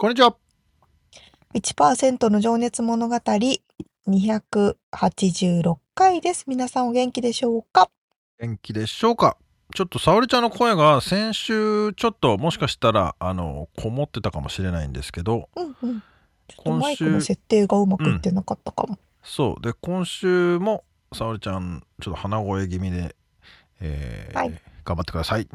[0.00, 0.36] こんにちは。
[1.56, 6.44] 1%の情熱物語286回です。
[6.46, 7.90] 皆さんお元気でしょうか？
[8.38, 9.36] 元気でしょうか？
[9.74, 16.00] ちょっと沙織ちゃんの声が先週ちょっともしかしたらあのこもってたかもしれないんですけど、うんうん、
[16.46, 19.60] ちょっとマイクの設定がうまくいってなかったかも、うん、そう。
[19.60, 23.16] で今週も沙織ちゃんちょっと鼻声気味で、
[23.80, 24.50] えー、はい、
[24.84, 25.48] 頑張ってください。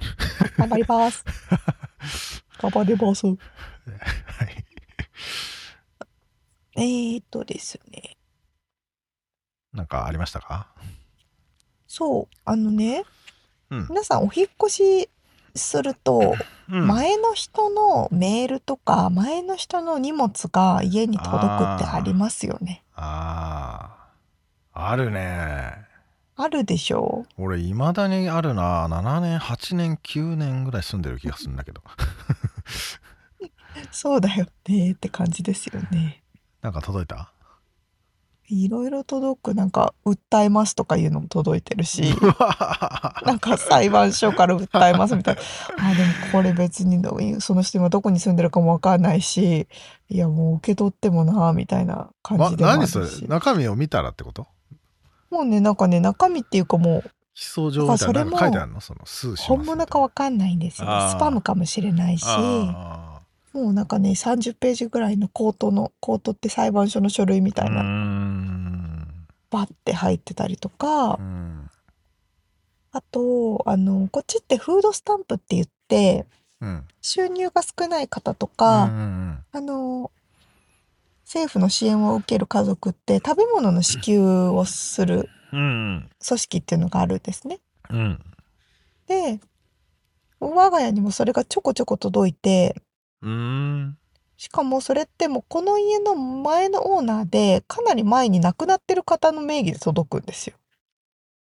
[0.57, 1.23] 頑張ります。
[2.59, 3.23] 頑張ります
[3.91, 4.65] はい
[6.75, 8.17] えーっとですね。
[9.73, 10.67] なんかありましたか？
[11.87, 13.03] そう、あのね、
[13.69, 13.87] うん。
[13.89, 15.09] 皆さんお引っ越し
[15.55, 16.35] すると、
[16.69, 16.87] うん。
[16.87, 22.83] 前の人のメールとか、前の人の荷物が家に届くってありますよね。
[22.95, 24.09] あ
[24.73, 25.75] あ、あるね。
[26.35, 27.25] あるでしょ？
[27.37, 28.87] う俺、いまだにあるな。
[28.87, 31.83] 7年、8年、9年ぐらい住んでる気がするんだけど。
[33.91, 36.23] そうだよねって感じですよね。
[36.61, 37.29] なんか届いた？
[38.49, 42.03] いろいろ届く、なんか、訴えますとかいうのも届いてるし、
[43.25, 45.41] なんか裁判所から訴えますみたいな。
[45.91, 47.01] あ、でもこれ別に
[47.41, 49.67] その人今どこに住んでるかもわかんないし、
[50.09, 52.65] いやもう受け取ってもな、みたいな感じで。
[52.65, 53.07] 何それ？
[53.27, 54.45] 中身を見たらってこと？
[55.31, 58.81] もうね、なんかね、中身っていうかもう、起訴状みたいなの書いてあるの？
[58.81, 59.05] その？
[59.05, 60.87] 数本物かわかんないんですよ。
[61.09, 62.25] スパムかもしれないし。
[63.53, 69.07] もうなんかね、30ページぐらいのコートの、コートって裁判所の書類みたいな、
[69.51, 71.19] バッて入ってたりとか、
[72.91, 76.25] あと、あの、こっちってフードスタンプって言って、
[76.61, 78.83] うん、収入が少ない方とか、
[79.51, 80.11] あの、
[81.25, 87.59] 政府の支援を受ける家族って食べ物の支給をする組織っていうのがあるんですね。
[87.89, 88.19] うん、
[89.07, 89.39] で、
[90.39, 92.75] 我が家にもそれがちょこちょこ届いて、
[94.37, 100.55] しかもそれってもうこの家の前のオーナーでかなり前に亡くなってる方の名義で届くんですよ。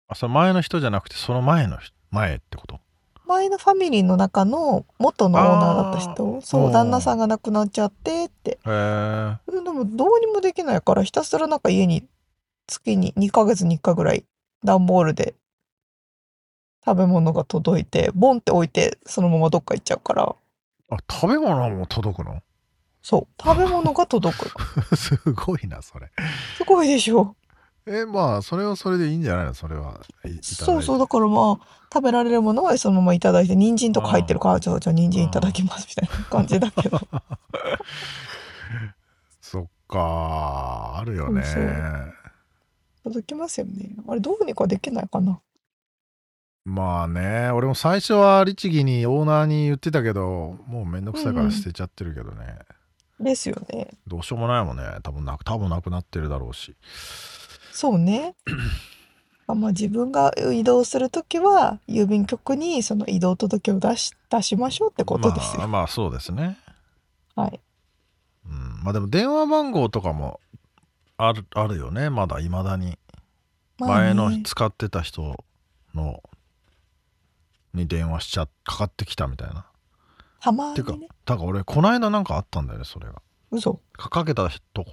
[0.07, 1.79] あ、その前の人じゃなくてその前の
[2.11, 2.79] 前ってこと？
[3.25, 8.51] 前のファミリーの中の元のオーナーだった人、そう、旦那さんが亡くなっちゃってって。
[8.51, 9.37] へえ。
[9.49, 12.05] でもどうにもできないからひたすらなんか家に
[12.67, 14.25] 月に2ヶ月に1回ぐらい
[14.63, 15.35] 段ボールで
[16.85, 20.35] 食べ物が届いて、ボンって置いてそのままどっか行っちゃうから。
[20.95, 22.41] あ、食べ物も届くの？
[23.01, 23.41] そう。
[23.41, 24.83] 食べ物が届くの。
[24.97, 26.11] すごいな、それ。
[26.57, 27.35] すごいでしょ。
[27.85, 29.53] え、まあ、それはそれでいいんじゃないの？
[29.53, 29.99] それは。
[30.41, 36.99] そうそう、だからまあ、食べられるものはそのままいただいて、人参とか入ってるから、じゃあ、じゃあ人参いただきますみたいな感じだけど。
[39.41, 41.43] そっか、あるよね。
[43.03, 43.89] 届きますよね。
[44.07, 45.41] あれ、どうにかできないかな。
[46.65, 52.59] まあね、俺も最初は律儀にオーナーに言ってたけど、もうめんどくさいから捨てちゃってるけどね。
[53.19, 53.89] ですよね。
[54.07, 54.83] どうしようもないもんね。
[55.03, 56.75] 多分な多分なくなってるだろうし。
[57.71, 58.35] そうね。
[59.47, 65.59] まあ自分が移動するときは郵便局にその移動届を出し出しましょうってことですよ。
[65.59, 66.57] まあ、まあそうですね。
[67.35, 67.59] はい。
[68.45, 70.39] うん、まあでも電話番号とかも
[71.17, 72.97] あるあるよねまだいまだに。
[73.79, 75.43] 前の使ってた人
[75.93, 76.23] の
[77.73, 79.65] に電話しちゃかかってきたみたいな。
[80.41, 83.21] たまに、ね、てかだから俺この間なんかあったんだよねそれが。
[83.51, 83.79] 嘘。
[83.97, 84.85] かけたと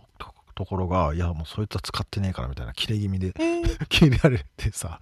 [0.60, 3.32] ところがいやもうそいつは使ってねえからみたいな切れ気味で
[3.88, 5.00] 切られてさ。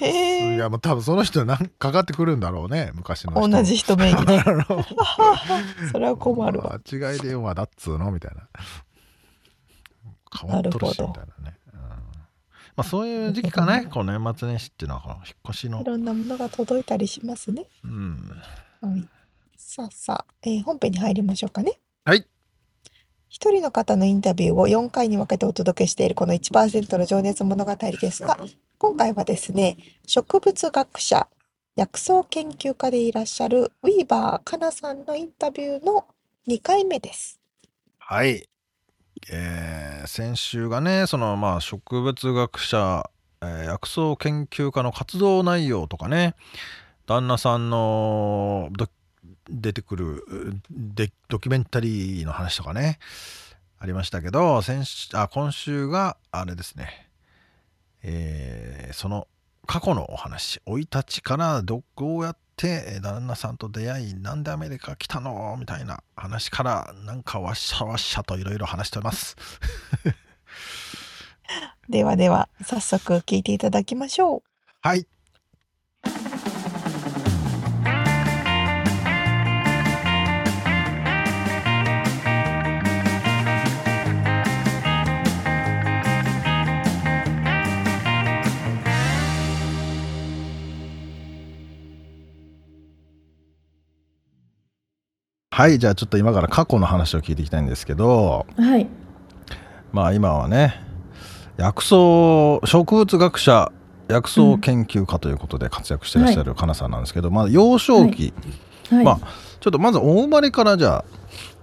[0.00, 3.48] いやもう多分その人なんかかってくるんだろうね昔の人。
[3.48, 4.42] 同じ人名義で
[5.92, 6.80] それは困るわ。
[6.90, 8.48] 間違い電話だっつうのみたいな。
[10.40, 11.57] 変わっとるしみたいなね
[12.78, 17.66] まあ、そういう時期かね、この年末年始っていうのはこの引っ越しのいろんなものが届いたりしますね。
[17.82, 18.30] うん。
[18.80, 19.04] はい。
[19.56, 21.80] さあさあ、えー、本編に入りましょうかね。
[22.04, 22.24] はい。
[23.28, 28.38] 一人の方のインタビューを4回に分けてお届けしているこの1%の情熱物語ですが、
[28.78, 29.76] 今回はですね、
[30.06, 31.26] 植物学者、
[31.74, 36.06] 薬草研究家でいらっしゃるウィーバーかなさんのインタビューの
[36.46, 37.40] 2回目です。
[37.98, 38.47] はい。
[39.30, 43.10] えー、先週がね、そのまあ植物学者、
[43.40, 46.34] えー、薬草研究家の活動内容とかね、
[47.08, 48.70] 旦那さんの
[49.48, 50.24] 出てくる
[51.28, 52.98] ドキュメンタリーの話とかね
[53.78, 57.08] ありましたけど先週あ今週があれですね、
[58.02, 59.26] えー、その
[59.66, 65.56] 過去のお話生い立ちからどうやって旦那さんと出会いなんでアメリカ来たの？
[65.58, 69.36] みたいな話からなんかわっしゃわっしゃといろいろ話しております。
[71.88, 74.42] ではでは早速聞いていただきましょう。
[74.82, 75.06] はい
[95.58, 98.86] はいじゃあちょっと今から過去の話を聞いていきたいんですけどはい。
[99.90, 100.80] まあ今はね
[101.56, 101.96] 薬草
[102.64, 103.72] 植物学者
[104.06, 108.32] 薬草研究家ということで活躍していらっしゃるかなさんなんですけど、うん、まあ幼少期、
[108.88, 108.96] はい。
[108.98, 109.28] はい、まあ
[109.58, 111.04] ちょっとまずお生まれからじゃあ、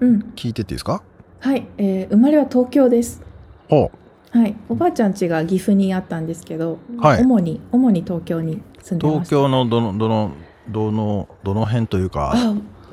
[0.02, 1.02] うん、聞いてっていいですか？
[1.40, 3.24] はい、えー、生まれは東京です。
[3.70, 3.90] ほ
[4.34, 4.38] う。
[4.38, 4.58] はい。
[4.68, 10.32] おばあちゃん家が岐阜にあったんですけど、はい、主に主に東京に住んでま東京のどのどの
[10.68, 12.36] どのどの辺というか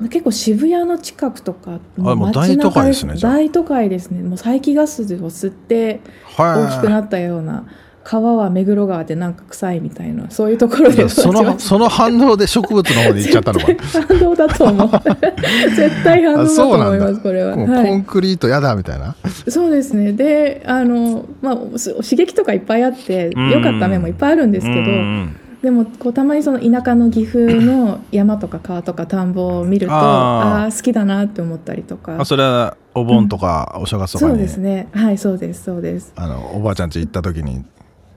[0.09, 4.21] 結構渋谷の近くとかあもう大都会ですね大都会ですね。
[4.21, 6.01] もう排気ガスを吸って
[6.37, 7.65] 大きくなったような
[8.03, 13.65] 川は目黒川でなんか臭いみたいなそういうところでそのその反応で植物の方に行っちゃったのか。
[14.07, 14.89] 反応だと思う。
[15.75, 19.15] 絶対反応だと思いますこれは、はい、コンクリートやだみたいな。
[19.47, 20.11] そうですね。
[20.11, 24.81] であのまあ刺激とかいっぱいあって良かった面もいっぱいあるんですけど
[25.63, 32.19] でもこうたまにその田舎の岐阜の山とか川とか田んぼを見るとああ好きだなって思ったりとか。
[32.19, 34.89] あそれはお盆とかお正月とかに、そうですね。
[34.91, 36.11] はいそうですそうです。
[36.17, 37.63] あのおばあちゃん家行った時に。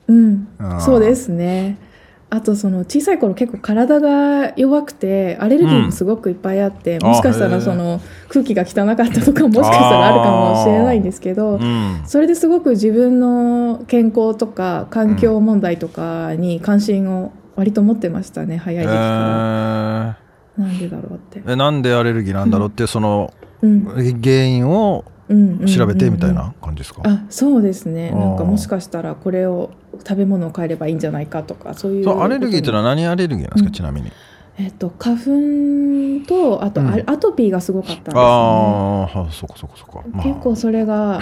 [0.08, 0.48] うん。
[0.80, 1.78] そうですね
[2.28, 20.26] あとその小さい頃結構体が弱くてアレルギーもすごくいっぱいあって、うん、もしかしたらその空気が汚かったとかもしかしたらあるかもしれないんですけど、うん、それですごく自分の健康とか環境問題とかに関心を割と持ってましたね早い時期から。
[20.58, 21.42] なんでだろうって。
[21.46, 28.10] えなんでアレルギーなんだろうって、その、原因を調べてみたいな感じですか、あそうですね。
[28.10, 29.70] なんかもしかしたらこれを
[30.06, 34.12] 食べ物を変えればいいんじゃないかとかそういうアレルギーってのは何アレルギーなんですか、ちなみに。
[34.58, 38.22] えっと、花粉とあと、アトピーがすごかったんですね。
[38.22, 41.20] ああそこそこそこ、まあ、結構それが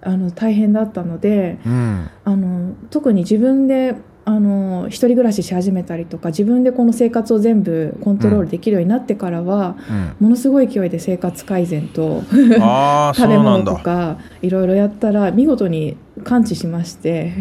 [0.00, 3.94] あの大変だったので、うん、あの特に自分で
[4.28, 9.74] あの一人暮らしし始めたりとか自分でこの生活を全部コントロールできるようになってからは、
[10.20, 17.32] うん、ものすごい勢いで生活改善と 食べ物とかいろいろやったら見事に完治しまして。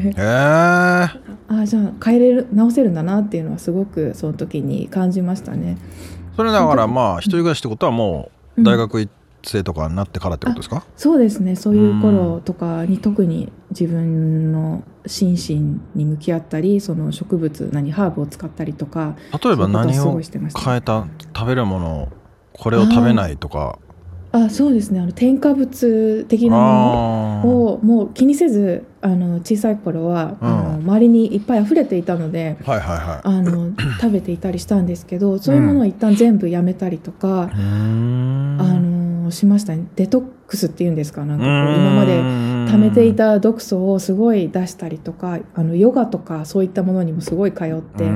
[1.49, 5.77] あじゃあ変えれる直せるんだなっていうのはすごくその時に感じましたね。
[6.37, 9.11] それだからまあ一人暮らしってことはもう大学行っ
[9.49, 10.83] 生とかになってからってことですか？
[10.95, 11.55] そうですね。
[11.55, 22.09] そういう頃とかに特に自分の心身に向き合ったりその植物何ハーブを使ったりとか例えば何を変えた食べるもの
[22.53, 23.79] これを食べないとか。
[24.33, 24.99] あそうですね。
[24.99, 37.47] あの添加物的なものをもう気にせずあの小さい頃は、うん、あの周りにいっぱい溢れていたので、はいはいはい、あの 食べていたりしたんですけどそういうものを一旦全部やめたりとか、うん、あ
[39.27, 39.75] のしました。
[39.75, 41.25] ねデトックスっていうんですか？
[41.25, 42.19] なんかこう今まで
[42.71, 48.07] 貯めていた毒素をすごい出したりとかあのヨガとかそういったものにもすごい通ってっ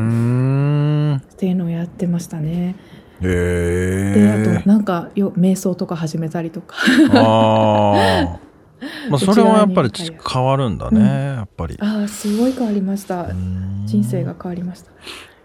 [1.38, 2.76] ていうのをやってましたね。
[3.22, 6.76] であとなんかよ瞑想とか始めたりとか。
[7.14, 8.40] あ
[9.10, 9.92] まあ それはやっぱり
[10.28, 11.78] 変わるんだね、うん、やっぱり。
[11.80, 13.28] ああすごい変わりました。
[13.86, 14.92] 人生が変わりました。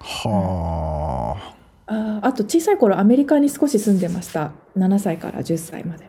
[0.01, 1.56] はあ、
[1.87, 4.53] ああと小さい頃アメリカに少し住んでました。
[4.77, 6.09] 7歳から10歳まで。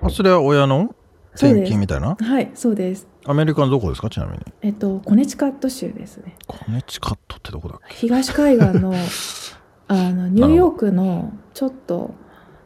[0.00, 0.94] あそれは親の？
[1.34, 2.16] 転勤みたいな？
[2.20, 3.06] はいそうです。
[3.24, 4.10] アメリカのどこですか？
[4.10, 4.44] ちなみに。
[4.62, 6.34] えっとコネチカット州ですね。
[6.46, 7.94] コネチカットってどこだっけ？
[7.94, 8.92] 東海岸の
[9.88, 12.14] あのニューヨークのちょっと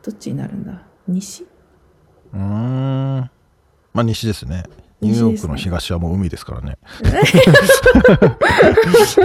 [0.02, 0.82] どっちになるんだ？
[1.06, 1.46] 西？
[2.32, 2.40] うん。
[2.40, 3.30] ま
[4.00, 4.64] あ西ですね
[5.02, 6.78] ニューヨークの東はもう海ですからね。
[7.04, 7.10] す
[9.20, 9.24] い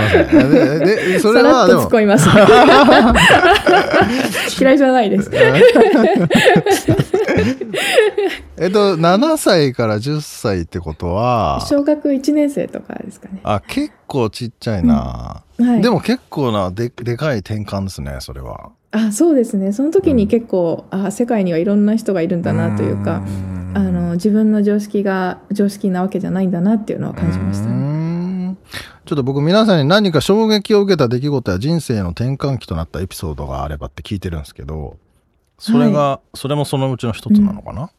[0.00, 0.28] ません。
[0.50, 1.82] で、でそれはでも。
[1.82, 2.28] 突っ込みます。
[4.60, 5.30] 嫌いじゃないです。
[8.56, 11.64] えっと、7歳から10歳ってことは。
[11.68, 13.38] 小学1年生とかですかね。
[13.44, 15.44] あ、結構ちっちゃいな。
[15.58, 18.72] うんはい、でも結構なで、でかい転換ですね、それは。
[18.94, 19.72] あそうですね。
[19.72, 23.22] その時に結構、うん、あ世界にはいろんな人がいるんだなというか
[23.74, 28.56] あの自分の常識が常識なわけじゃないんだなっていうのは感じました、ね、
[29.04, 34.96] ちょっと僕皆さんに何か衝撃を受けた出来事や人生の転換期となったエピソードがあればって聞いてるんですけど
[35.58, 37.90] それが、はい、それもそのうちの一つなのかな、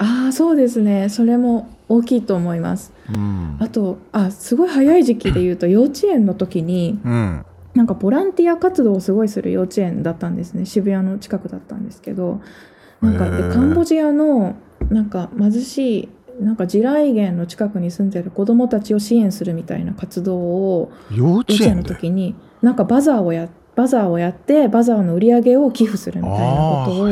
[0.00, 1.08] うん、ああそうですね。
[1.10, 7.46] それも大きいと思います、うん、あとあすごい早い時期で言うと 幼稚園の時に、うん
[7.76, 10.66] なんかボランティア活動をすごいする幼稚園だったんですね。
[10.66, 12.40] 渋谷の近くだったんですけど。
[13.00, 14.56] なんかでカンボジアの
[14.90, 16.08] なんか貧しい
[16.40, 27.06] なんか地雷原の近くに住んでる子どもたちを支援するみたいな活動を幼稚園の時になんかバザーをやバザーをやってバザーの売り上げを寄付するみたいなことを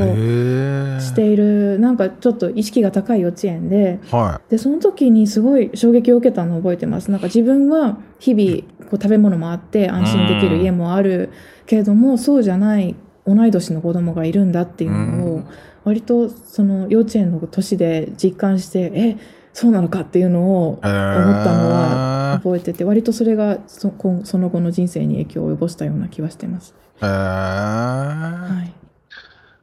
[0.99, 7.11] しているなんかちょっと意識が高い幼稚園ではい、でその時にすごい衝撃を受けたのを覚えてます。
[7.11, 11.31] なんか自分は日々こう食べ物もあって安心できる家もある
[11.67, 15.43] けれどもそうじゃない同い年の子供がいるんだっていうのを
[15.85, 19.17] 割とその幼稚園の年で実感してえ
[19.55, 23.95] そうなのかっていうのを思ったのは覚えてて割とそれがそ
[24.25, 26.75] その後の人生に影響を及ぼしたような気はしてます。
[27.01, 28.73] へはい。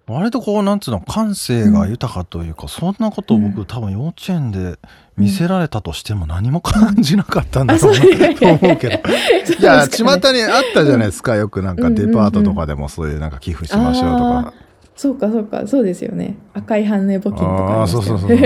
[0.07, 4.77] 割とこうなんつうの感性が豊かというか、うん、そんなことを僕、うん、多分幼稚園で
[5.17, 11.36] 見せられたとしても何も感じなかったんだろうなと思うけど、いや巷にあったじゃないですか。
[11.36, 14.53] よくなんかデパートとかでもそういうなんか寄付しましょうとか。
[14.95, 15.67] そうかそうか。
[15.67, 16.38] そうですよね。
[16.53, 18.38] 赤い半値募金とかあそうそうそう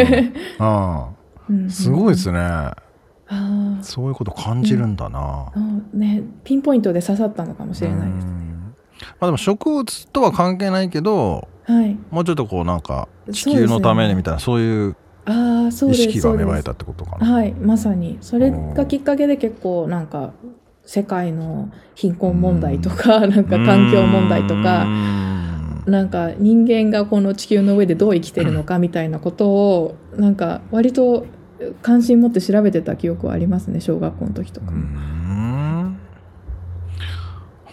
[0.59, 1.09] あ
[1.69, 2.39] すごいですね。
[3.27, 8.25] あそういうこと感じるんだな、うん、ねピンポイントで刺さったのかもしれないです。
[8.25, 8.31] ね
[9.19, 14.95] まあでも植物とは関係ないけどはい、もうちょっとこうなんか地球のためにみたいなそう,、いう
[15.27, 17.31] 意識が芽生えたってことかな。
[17.31, 18.17] はいまさに。
[18.21, 20.33] それがきっかけで結構なんか
[20.85, 24.85] 世界の貧困問題とか、なんか環境問題とか、
[25.85, 31.25] なんか人間がこの地球の上でどう生きてるのかみたいなことを、なんか割と
[31.81, 34.71] 関心持って調べてた記憶はありますね、小学校の時とか。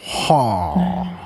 [0.05, 1.23] はあ。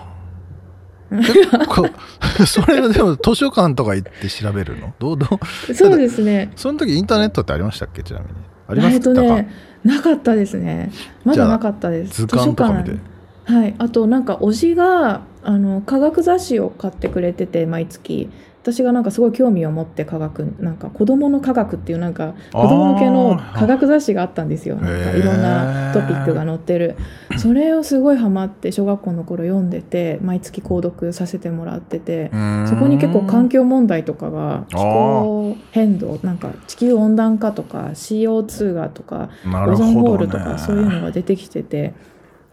[1.11, 1.89] 結構
[2.47, 4.93] それはでも図書館とか行って調べるの？
[4.99, 5.27] どうど
[5.71, 5.75] う？
[5.75, 6.51] そうですね。
[6.57, 8.03] その時インターネットってありましたっけ？
[8.03, 8.33] ちなみに
[8.69, 9.49] ありましたね
[9.85, 10.91] なかったですね。
[11.25, 12.23] まだなかったです。
[12.23, 12.97] 図鑑とか見て。
[13.45, 13.75] はい。
[13.79, 18.29] あとなんかおじがあの科学雑誌を買ってくれてて毎月。
[18.67, 24.75] 私がなんかすごい興味を持って科学なんか子どもの科学っていうなんか子ども向けの科学雑誌があったんですよ。
[24.75, 26.97] なんかいろんなトピックが載ってる。
[27.39, 32.33] それをすごいハマって小学校の頃読んでて毎月購読させてもらってて
[32.69, 41.95] そこに結構環境問題とかが気候変動なんか地球温暖化とか CO2 がとかオゾンホールとかそういうのが出てきてて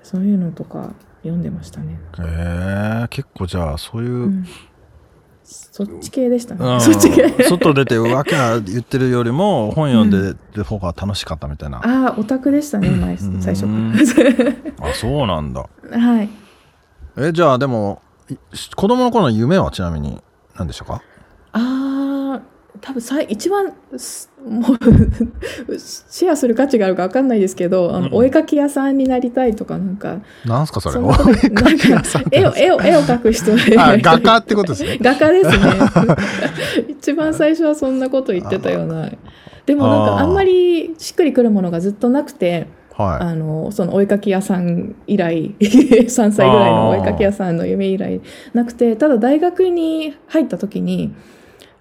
[0.04, 2.00] そういうのとか読んでましたね。
[2.20, 4.46] へえ結構じゃあそういう、うん
[5.46, 6.80] そっち系でしたね。
[6.80, 7.44] そっち系。
[7.44, 11.82] 外出てわけ言ってるよりも本読んでる方が楽しかったみたいな。
[11.84, 14.24] うん、ああ、オタクでしたね、前、最初か
[14.80, 14.90] ら。
[14.90, 15.68] あ、そうなんだ。
[15.92, 16.30] はい。
[17.18, 18.02] え、じゃあでも、
[18.78, 20.24] 子供の頃の夢はちなみに
[20.56, 21.02] 何でしたか？
[21.52, 21.60] ああ、
[22.84, 23.74] 多分さ一番もう
[25.80, 33.78] シェアする価値があるか分かんないですけどあの、うん、お絵描き屋さんになりたいとかなんかなんすかそれお絵描き屋さん絵を絵を絵を描く人で。
[33.78, 34.98] 画家ってことですね。
[35.02, 35.56] 画家ですね。
[36.90, 39.10] 一番最初はそんなこと言ってたような。
[39.66, 48.22] でもなんかあんまりしっくりくるものがずっとなくてはい、あのそのお絵かき屋さん以来 3歳ぐらいのお絵かき屋さんの夢以来
[48.54, 51.12] なくてただ大学に入った時に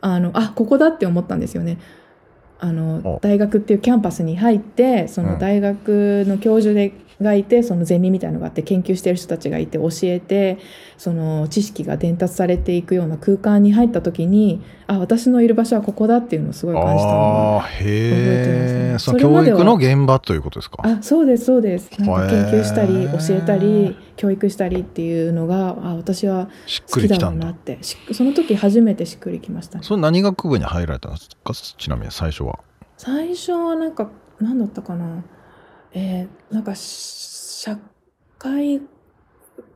[0.02, 1.78] あのあここだって思ったんですよね。
[2.58, 10.58] あの大学っていうキャンパスに入ってその大学の教授でがいてそのゼミみたいのがあって研究してる人たちがいて教えて
[10.98, 18.98] その知識が伝達されていくような空間に入った時にあ私のいる場所はここだっていうのをすごい感じたのを覚えてますね。
[18.98, 20.82] そ教育の現場ということですか？
[20.84, 21.90] あそうですそうです。
[21.98, 26.48] なんか研究したり教えたり教育したりっていうのがあ私は
[26.90, 27.78] 好きだろうなって。
[28.12, 31.54] その時初めてしっくりきました、ね、それ何学部に入られたんですか？
[31.54, 32.58] ちなみに最初は。
[32.96, 35.24] 最初はなんか何だったかな？
[35.94, 37.76] えー、なんか社
[38.38, 38.80] 会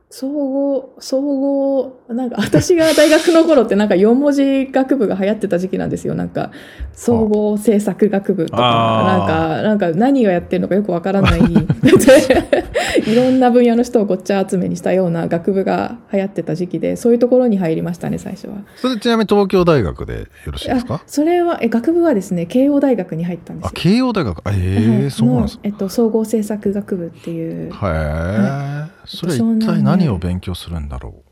[0.09, 6.15] 総合、総合、なんか私が大学の頃ってなんか4文字学部が流行ってた時期なんですよ。
[6.15, 6.51] なんか、
[6.93, 8.61] 総合政策学部とか、
[9.05, 11.41] なんか、なんか何をやってるのかよくわからない、
[13.05, 18.53] いろんな分野の人をごっちゃ集めにしたような学部が流行ってた時期で、そういうところに入りましたね、最初は。
[18.77, 21.03] それちなみに東京大学でよろしいですか？
[21.05, 23.69] それは、え、学部はですね、慶応大学に入ったんですよ。
[23.73, 25.61] あ、慶応大学ええーはい、そうなんですか。
[25.65, 27.65] えっと、総合政策学部っていう。
[27.65, 27.71] へえ。
[27.71, 31.23] はいそれ一体何を勉強するんだろ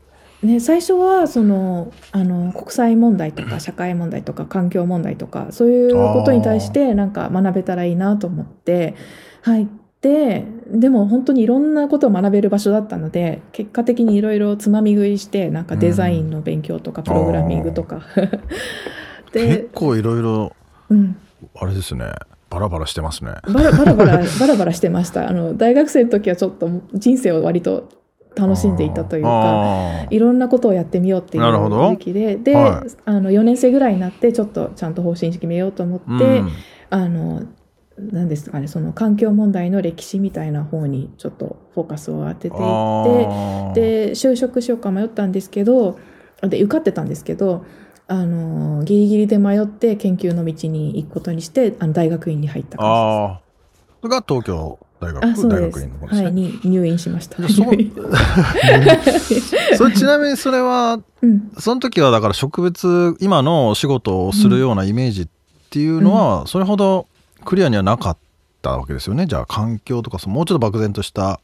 [0.42, 8.94] う、ね、最初はそのあの国際問題とか社会問題とか環境問題とかそういうことに対してなんか学べたらいいなと思って
[9.42, 9.66] 入っ
[10.00, 18.02] てでも本当にいろんなことを学べる場所だったので結果的にいろいろつまみ食いしてなんかデザインの勉強とかプログラミングとか。
[19.32, 20.52] で結構いろいろ
[21.56, 22.06] あれですね
[22.50, 23.32] バラバラしてますね。
[23.52, 25.28] バラバラバラ、バラバラしてました。
[25.28, 27.88] あの、大学生の時はちょっと人生を割と
[28.36, 36.50] 楽しんでいたというか、いろんなことをやってみようっていう時期で、で、はい、あの、4年生ぐらいになって、ちょっとちゃんと方針決めようと思って、うん、
[36.90, 37.42] あの、
[37.98, 45.98] 何ですかね、その環境問題の歴史みたいな方にちょっとフォーカスを当てていって、で、就職しようか迷ったんですけど、
[46.42, 47.64] で、受かってたんですけど、
[48.08, 52.86] あのギリギリで迷って研究の道に行くことにしてあの大学院に入った感
[53.34, 54.00] じです。
[54.02, 56.22] それが東京大学あそう大学院のね。
[56.24, 57.42] はい、に入院しました。
[57.48, 57.48] そ
[59.76, 65.28] それちなみにそれは、うん、その時はだから植物今のお仕事をするようなイメージっ
[65.70, 67.06] ていうのは、それほど
[67.44, 68.16] クリアにはなかっ
[68.62, 69.26] たわけですよね。
[69.26, 71.40] じゃあ環境とかもうちょっと漠然とした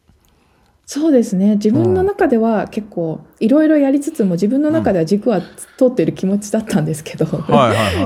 [0.84, 1.54] そうですね。
[1.54, 5.40] 自分の中では結構いろいろやりつつも自分の中では軸は
[5.78, 7.24] 通ってる気持ちだったんですけど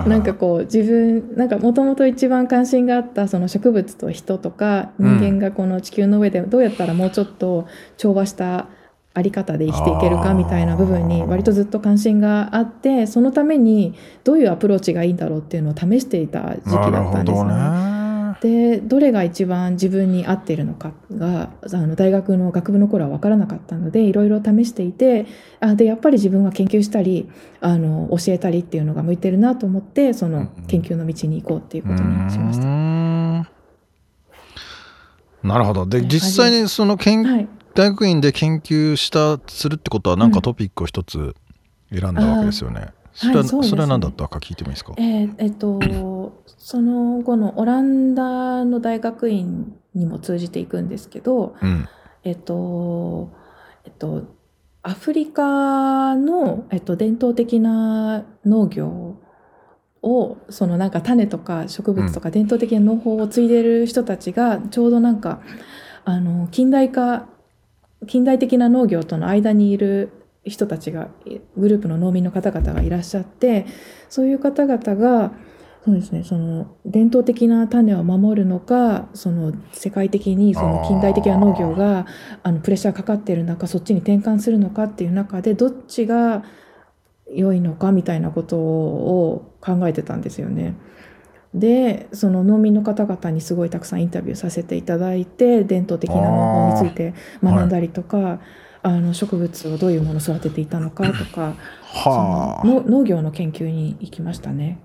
[0.09, 7.67] なんかこう自分なんかもともと一番関心があったその植物と人とか人間がこの地球の上でどうやったらもうちょっと
[7.97, 8.69] 調和した
[9.15, 18.06] あり方で生きていけるかみたいな部分に割とずっと関心があってそのためにどういうアプローチがいいんだろうっていうのを試していた時期だったんですね。
[18.41, 25.27] でどれが一番自分に合っているのかがあの大学の学部の頃は分からなかったのでいろいろ試していて
[25.61, 27.29] あでやっぱり自分は研究したり
[27.61, 32.67] あの教えたりっていうのが向いてるなと思ってその研究の道に行こうっていうことにしました。
[35.47, 35.87] なるほど。
[35.87, 41.37] で実際にその研、はい、大学院で研究したするってことは何かトピックを一つ
[41.93, 42.89] 選んだわけですよね。
[43.17, 44.29] それは、はいそね、それは何だった？
[44.29, 44.93] か聞いてもいいですか？
[44.99, 45.81] えー、えっと
[46.59, 51.89] その後のオランダの大学院にも通じていくんですけど、うん、
[52.25, 53.31] えっと
[53.85, 54.25] えっと
[54.83, 59.17] アフリカの、えっと、伝統的な農業
[60.03, 65.41] をそのなんか種とか植物とか伝統的な農法を継いでる人たちがちょうどなんか
[66.05, 67.27] あの近代化
[68.07, 70.11] 近代的な農業との間にいる
[70.47, 71.09] 人たちが
[71.57, 73.67] グループの農民の方々がいらっしゃって
[74.09, 75.33] そういう方々が
[75.85, 82.07] そうですねその伝統的な種を守るのかその世界的にその近代的な農業が
[82.43, 86.45] あのプレッシャーかかっている中そっちに転換するのかっていう中でどっちが
[87.33, 90.75] 良いのかみたいなことを考えてたんですよね。
[91.55, 98.41] でその農民の方々にすごいたくさんインタビューさせていただいて伝統的な農法について学んだりとか。
[98.87, 101.55] あの植物をどういうものを育てていたのかとか、
[101.93, 104.79] はあ、農業の研究に行きましたね。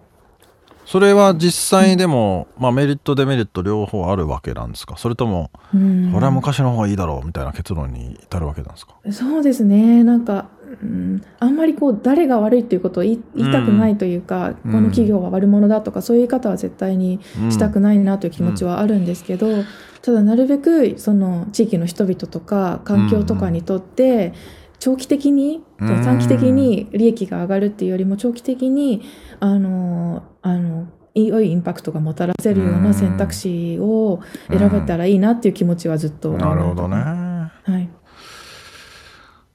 [0.85, 4.95] それは実際でも、まあ、メリットデメリット両方あるわけなんですか？
[4.97, 5.77] それとも、こ
[6.19, 8.95] れは昔の方がいいだろうみたいな結論に至るわけなんですか？
[9.11, 10.03] そうですね。
[10.03, 10.47] なんか、
[10.81, 13.17] うん、あんまりこう誰が悪いっていうことを言い
[13.51, 17.19] たくないというか、うん、この企業は悪者だとかそういう言い方は絶対に
[17.51, 19.65] したくないなという気持ちはあるんですけど、うん、
[20.01, 24.33] ただなるべくその地域の人々とか環境とかにとって、
[24.79, 29.03] 長期的に短期的に利益が上がるっていうよりも長期的に
[29.39, 36.95] あのあの良いインパクトがもたらせるような選択肢を選べたらいいなっていう気持ちはずっとなるほどね。
[36.95, 37.89] はい。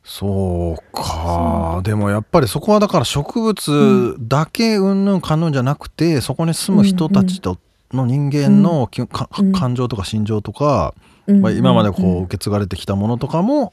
[0.05, 1.81] そうか。
[1.83, 7.59] でもやっぱりそこはだから植物だけうんぬんかんぬんじゃなくて、そこに住む人たちと
[7.93, 8.91] の人間の、
[9.39, 10.95] うん、感情とか心情とか、
[11.27, 13.73] まあ、今までこう受け継がれてきたものとかも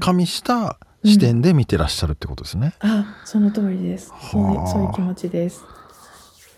[0.00, 2.74] 加味した視点で見てらっしゃるってことですね。
[2.82, 4.12] うん、あその通りです。
[4.30, 5.64] そういうそういう気持ちです。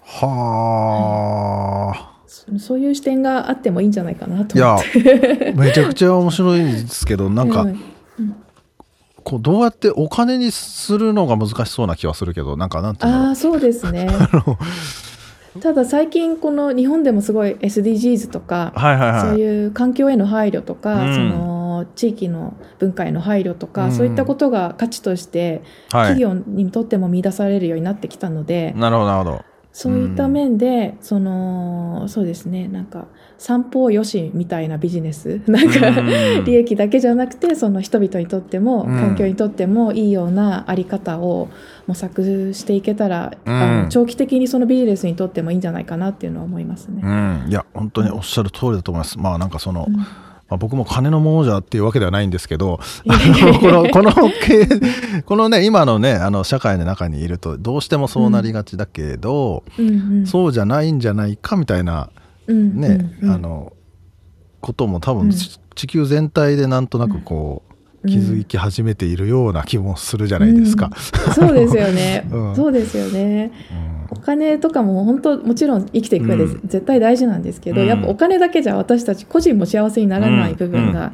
[0.05, 2.12] はあ、
[2.48, 4.98] うん、そういう視点があってもいいんじゃないかなと思って。
[4.98, 5.05] い
[5.46, 7.81] やめちゃくちゃ面白いですけどなんか、うん、
[9.22, 14.09] こうどうやってお金にするのが難しそうな気はするけどなんかなんていうのあそうですね。
[15.61, 32.66] ただ最近この日本でもすごい SDGs とか、はいはいはい、そういう環境への配慮とか、うん、その地域の文化への配慮とか、うん、そういったことが価値として企業にとっても見出されるようになってきたので、はい、なるほどなるほどそういった面で、そのそうですね。
[32.66, 33.06] なんか
[33.38, 35.40] 散歩よしみたいなビジネス。
[35.46, 36.00] なんか、
[36.44, 41.48] 利益だけじゃなくてその人々にとっても環境にとってもいいようなあり方を
[41.87, 47.02] 模索していけたら、うん、あの長期的にそのビジネスにとってもいいんじゃないかなっていうのは思いますね。
[47.04, 47.09] う
[47.46, 49.18] ん、いや本当におっしゃる通りだと思います。
[49.18, 50.06] まあなんかその、うん
[50.51, 52.81] まあ、僕も金の亡者っていうわけではないんですけど、
[53.61, 54.13] この、この、
[55.25, 62.11] このね、今のね、あの、社会の中にいると、どうしてもそうなりがちだけど、うん、そうじゃないんじゃないかみたいな、
[62.49, 63.73] ね、あの、
[64.61, 67.63] ことも多分、地球全体でなんとなくこ
[68.05, 70.91] う、気づき始めているような気もするじゃないですか。
[71.29, 72.27] うん、そうですよね。
[72.57, 73.53] そうですよね。
[74.11, 81.12] お金とかも本当もちろん生きていく上で絶対大事なんですけど、うん、やっぱお金だけじゃ私たち個人も幸せにならない部分が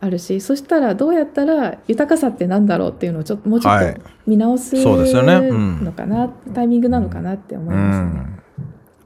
[0.00, 6.34] あるし、うん、そしたらどうやったら豊かさってなんだろうっていうのをちょっともうちょっと見直すのかな、はいね。
[6.46, 8.42] うん、タイミングなのかなって思いますね。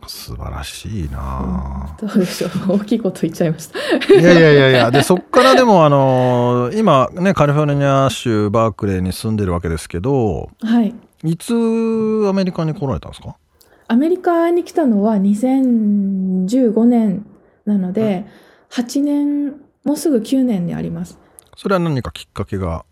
[0.09, 3.79] 素晴らしいな、どうでしょう大きいこと言っちゃいました。
[4.15, 4.91] いやいやいやいや。
[4.93, 11.55] でそっからでもあの今ねカリフォルニア州バークレーに住んでるわけですけど、はい、いつ
[12.29, 13.37] アメリカに来られたんですか？
[13.89, 17.27] アメリカに来たのは2015年
[17.65, 18.27] なので、
[18.71, 21.19] 8年もうすぐ9年にあります。
[21.57, 22.85] それは何かきっかけが？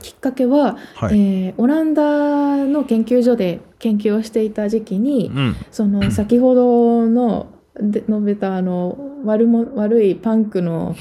[0.00, 7.48] きっかけは、はい、えー、オランダの研究所で研究をしていた時期に、うん、その先ほどの
[7.80, 10.96] で述べたあの悪も悪いパンクの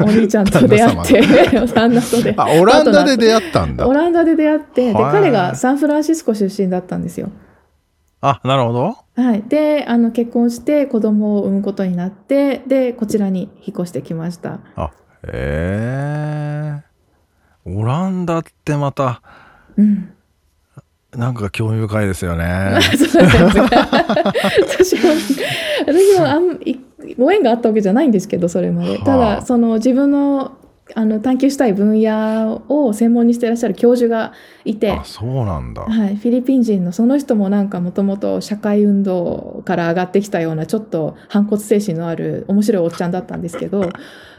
[0.00, 1.20] お兄ちゃんと 出会って
[1.74, 3.86] 旦那とであオランダで出会ったんだ。
[3.86, 7.30] オランダで出会ってで彼がサンフランシスコ出身だったんですよ。
[8.20, 8.96] あなるほど。
[9.16, 9.42] はい。
[9.48, 14.60] であの結婚して子供を産むことになってでこちらに引っ越してきました。
[14.76, 14.90] あ
[15.24, 16.82] へえ
[17.64, 19.22] オランダってまた
[19.76, 20.10] うん
[21.16, 22.44] なんか興味深いですよね。
[22.80, 23.14] 私
[24.96, 25.10] も、
[25.86, 26.58] 私もあん
[27.18, 28.98] ご縁があったわけじゃないんですけど、それまで。
[28.98, 30.52] ただ、その自分の
[30.94, 34.32] あの探求したい分野を専門にしていらっしゃる教授が
[34.64, 43.90] いてそうなんだ、はい、フィリピン人のその人もなんかもともと社会運動から上がってきたようなちょっと反骨精神のある面白いおっちゃんだったんですけど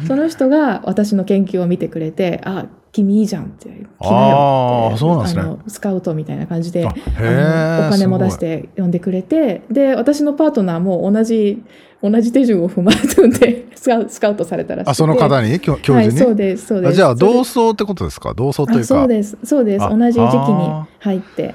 [0.05, 3.67] その人が私の研究を見てくれて「あ君いいじゃん」って
[3.99, 11.61] 「来なよ」ってそうなんです、ね、あのスカウトみたいな感じでお金も出して呼んでくれてで私のパートナーも同じ
[12.01, 14.91] 同じ手順を踏まれたんで スカウトされたらしくて。
[14.91, 15.59] あその方に？
[15.59, 16.93] 教授に、はい、そうですそうです。
[16.93, 18.33] じゃあ同窓ってことですか？
[18.33, 18.83] 同窓というか。
[18.83, 19.89] そうですそうです。
[19.89, 21.43] 同じ時期に入って。
[21.43, 21.53] へ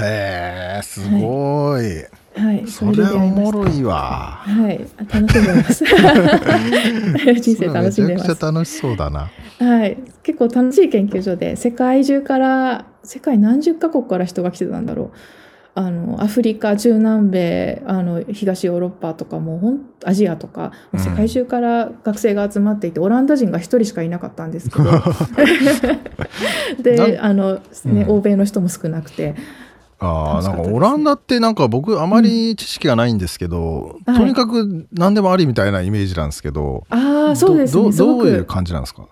[0.00, 4.42] えすごい、はいはい、それはおもろいわ。
[4.44, 4.80] はい、
[5.12, 5.84] 楽しんでます。
[7.40, 8.28] 人生楽しんでます。
[8.28, 9.30] めちゃくちゃ楽しそうだな。
[9.58, 15.10] はい、結構楽しい研究所で、世界中から、世界何十カ国から人が来てたんだろう。
[15.76, 24.84] あのアフリカ中南米あの東ヨーロッパとかもほんアジアとか世界中から学生が集まっていて、うん、オランダ人が1人しかいなかったんですけど
[26.80, 27.54] であの、
[27.86, 29.34] ね、うん、欧米の人も少なくて。
[29.98, 37.92] あなんかオランダってなんか僕あまり知識がないんですけど、うん、とにかく何でもありみたいなイメージなんですけど、はい、ああそうですね。
[37.92, 39.06] どういう感じなんですか？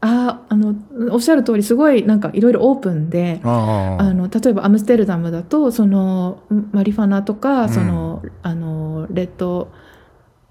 [0.00, 0.76] ああの
[1.10, 9.72] おっしゃる通りすごいなんかいろいろオープンであの例えばアムステルダムだとそのマリファナとかその、うん、あのレッド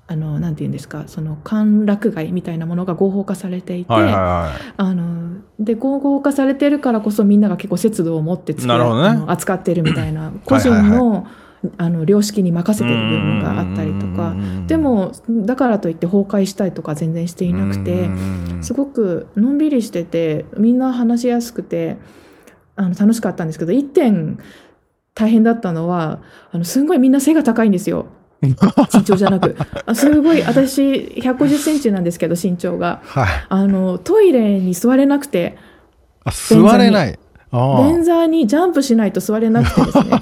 [0.06, 11.28] あのなんて言うんですかその歓楽街みたいなものが合法化されていて、あので合法化されてるからこそみんなが結構節度を持ってなるほど、ね、扱ってるみたいな個人の
[11.78, 14.36] あの良識に任せてる部分があったりとか
[14.68, 18.10] でもだからといって崩壊したいとか全然していなくて
[18.62, 21.98] すごくのんびりしててみんな話しやすくて
[22.76, 24.38] あの楽しかったんですけど1点
[25.16, 28.06] 大変だったのはあのすごいみんな背が高いんですよ。
[28.42, 28.56] 身
[29.04, 29.56] 長じゃなく。
[29.86, 30.82] あすごい私
[31.18, 35.58] 150センチなんですけど身長が、はい、あのトイレに座れなくて
[36.32, 37.20] 座れない。
[37.52, 38.46] 便座に。
[38.46, 40.10] ジャンプしないと座れなくてですね。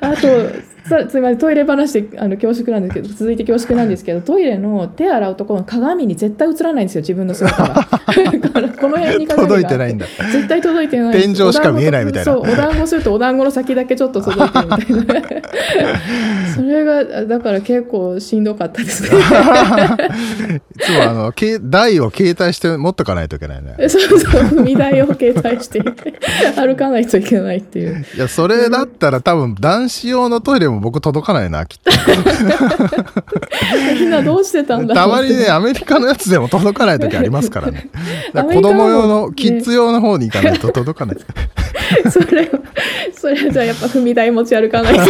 [0.00, 0.28] あと
[1.08, 7.84] つまりトイレ話であの恐縮なんですけど続いて恐縮なんですけどトイレの手洗うところの鏡に絶対映らないんですよ自分の姿が
[8.80, 10.06] この辺に届いてないんだ。
[10.32, 11.20] 絶対届いてない。
[11.20, 12.32] 天井しか見えないみたいな。
[12.32, 15.26] そうお団子するとお団子の先だけちょっと届いてるみたいな。
[16.54, 19.08] それがだから結構しんどかったですね。
[19.08, 21.32] いつもあの
[21.70, 23.88] 台を携帯して持っとかないといけないね。
[23.88, 24.42] そうそう。
[24.42, 25.82] 踏み台を携帯して
[26.56, 28.04] 歩かないといけないっていう。
[28.14, 31.90] いやそれだったら多分男子用のトイレもも僕届かないな、きっと。
[33.94, 37.88] みんなどうしてたんだたまにね、アメリカのやつでも届かない時ありますからね。
[38.32, 41.16] ら子供用の、キッズ用の方に行かないと届かない。
[42.10, 42.50] それ
[43.12, 45.02] それじゃあやっぱ踏み台持ち歩かないと。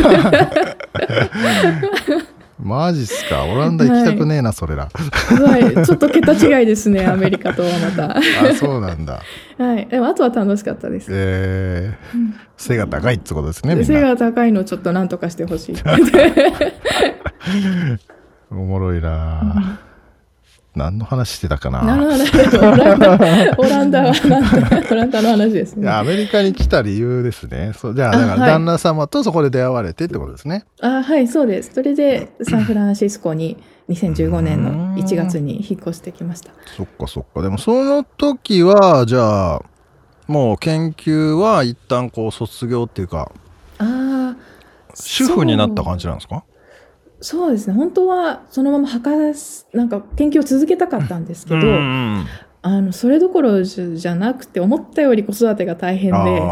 [2.58, 3.44] マジっすか？
[3.44, 4.88] オランダ行きたくねえな、はい、それら。
[4.88, 5.86] はい。
[5.86, 8.16] ちょっと桁違いですね、アメリカとはまた。
[8.16, 8.22] あ、
[8.54, 9.20] そうなんだ。
[9.58, 9.86] はい。
[9.86, 11.08] でも、あとは楽しかったです。
[11.10, 15.76] えー、うん、背が高いってことですね、背が高いのちょっと何とかしてほしい。
[18.50, 19.78] おもろいな、うん
[20.76, 22.30] 何の話してたかな何の話？
[22.58, 25.88] オランダ、 はオランダの話ですね。
[25.90, 27.72] アメリカに来た理由ですね。
[27.74, 30.64] そうじゃあ、だから旦那様とそこで出会われてってことですね。
[30.82, 31.72] あはい、そうです。
[31.74, 33.56] それでサンフランシスコに
[33.88, 36.50] 2015年の1月に引っ越してきました。
[36.76, 37.40] そっかそっか。
[37.40, 39.62] でもその時は、じゃあ、
[40.28, 43.30] もう研究は一旦こう卒業っていうか、
[43.78, 44.36] ああ。
[44.94, 46.44] 主婦になった感じなんですか？
[47.20, 47.74] そうですね。
[47.74, 51.60] 本当はそのまま博士なんか研究を続けたかったんですけど、
[52.62, 56.42] あのそれどころじゃなくて思ったより子育てが大変で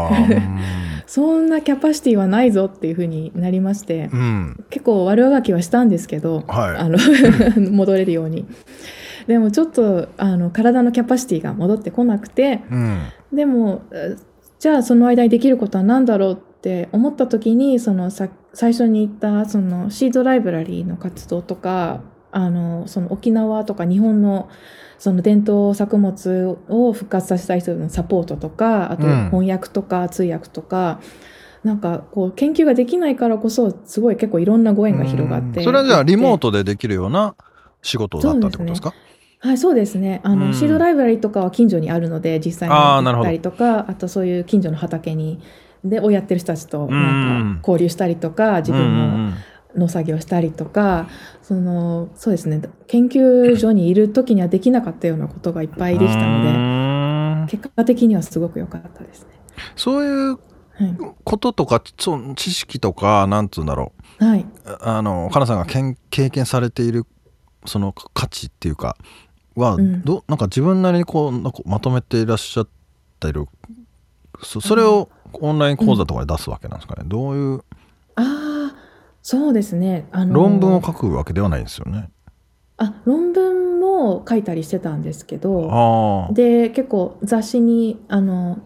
[1.07, 6.97] そんなキャパシティはないぞっていうふうになりまして、うん、結構悪あがきはしたんですけど、はい、あの
[7.71, 8.45] 戻れるように。
[9.27, 12.99] でもちょっとあの体のキャパシティが戻ってこなくて、うん、
[13.33, 13.81] でも
[14.59, 24.49] じゃあその間にできることは何だろうって思った時にそのさ最初に言ったそのシードライブラリーの活動とかあのその沖縄とか日本の
[24.97, 31.01] その伝統作物を復活させたい人のサポートとかあと翻訳とか通訳とか、
[31.63, 37.35] うん、なんかこう研究ができないからこそすごい結構いろんなご縁が広がって、それはじゃあリモートでできるような
[37.81, 38.93] 仕事だったってことですか？
[39.39, 40.21] はい、そうですね。
[40.23, 45.39] あの、うん、シードライブラリーとかは近所にあるので、実際に行ったりとか、あとそういう近所の畑に
[45.85, 49.33] でをやってる人たちとなんか交流したりとか、自分も
[49.75, 51.07] 農作業したりとか、
[51.41, 52.61] そのそうですね。
[52.87, 59.29] 研究所にいる時にはできなかったようなことがいっぱいできたので結果的にはすごく良かったですね。
[59.75, 60.39] そういう
[61.23, 64.45] こととか、その知識とかなんつうんだろう、はい、
[64.81, 67.05] あのかなさんが経験されている
[67.65, 68.97] その価値っていうか
[69.55, 72.67] は、うん、どなんか自分なりにこうなんかまとめていらっしゃっ
[73.19, 73.47] ている
[74.43, 77.63] そそれをオンライン講座とかで出すわけなんですかね、うん、どういう
[78.15, 78.75] ああ
[79.21, 82.09] そうですね、あのー、論文を書くわけではないんですよね。
[82.77, 88.59] あ論文も書いたりしてたんですけどで結構雑誌にあの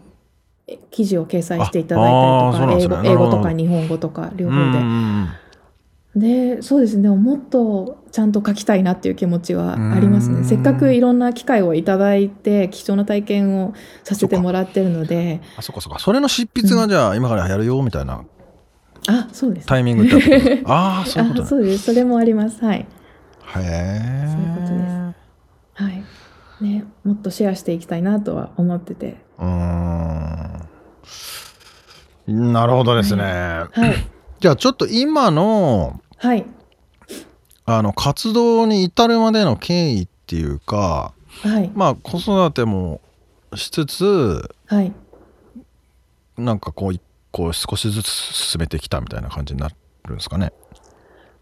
[0.90, 2.06] 記事を掲載していただい
[2.54, 5.40] たりとか、ね、英語英語とか日本語とか両方で。
[6.16, 7.08] でそうですね。
[7.10, 10.44] もっとちゃんと書きたいなっていう気持ちはありますね。
[10.44, 15.42] せっかくいろんな機会をいただいて貴重な体験をさせてもらってるので。
[15.56, 16.00] あそっかそっか。
[16.00, 18.26] それの執筆がじゃあ、今からやるよみたいな。
[19.08, 21.86] あそうです、タイミングってああ そういうこと、ね、そうです。
[21.86, 22.64] それもあります。
[22.66, 22.80] はい。
[22.80, 22.86] へ
[23.58, 25.84] えそういうことです。
[25.84, 26.04] はい。
[26.62, 29.18] ねもっとシェアしていきたいなとは思ってて。
[29.40, 30.60] うん。
[32.52, 36.46] なるほどですね、はい、はいじゃあちょっと今の、はい。
[37.66, 41.72] あの、活動に至るまでの経緯っていうか、はい。
[41.76, 43.02] まあ、子育ても
[43.56, 44.94] しつつ、はい。
[46.38, 49.76] なんかこう、一個少しずつ進めてきたみたいな感じになる
[50.14, 50.54] んですかね。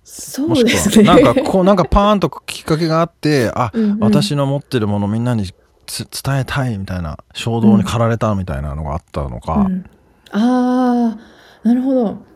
[0.03, 1.03] そうですね。
[1.03, 9.53] なんかこう、なんかパーンときっかけがあって、あ、うんうん、私の持ってるものみんなに伝えたいみたいな衝動に駆られたみたいなのがあったのか。
[9.53, 9.85] うんうん、
[10.31, 11.17] あ
[11.63, 12.27] あ、なるほど。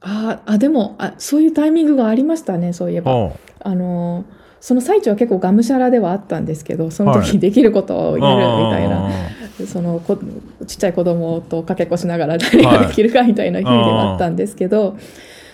[0.00, 3.32] ああでもあそういうタイミングがありましたねそういえば。
[3.62, 4.24] あの
[4.60, 9.10] その最中は結構がむしゃらではあったんですけどその時できることをやるみたいな、は
[9.58, 10.18] い、そのこ
[10.66, 15.00] ちっちゃい子供とかけっこしながら何ができるかみたいな日々ではあったんですけど、はい、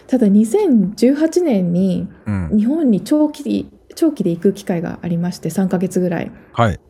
[0.09, 2.09] ただ2018年に
[2.51, 6.33] 日本に長期長期で行く機会がありまして3か月ぐらい。
[6.53, 6.81] はい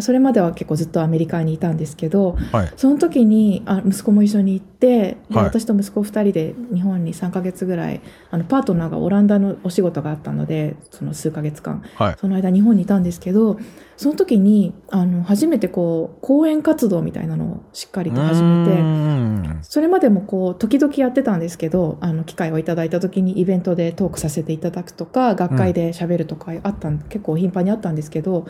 [0.00, 8.00] それまでは結構ずっとアメリカにいたんですけど、はい、その時にあ息子も一緒に行ってで、はい、私と息子2人で日本に3か月ぐらい
[8.32, 13.58] あのパートナーがオランダのお仕事があったのでその数か月間、はい、その間日本にいたんですけど
[13.96, 28.46] その時にあの初めてこう講演活動みたいなのをしっかりと始めてそれまでもこう時々やってたんですけどあの機会をいただいた時にイベントでトークさせていただくとか学会でしゃべるとかあった、うん、結構頻繁にあったんですけど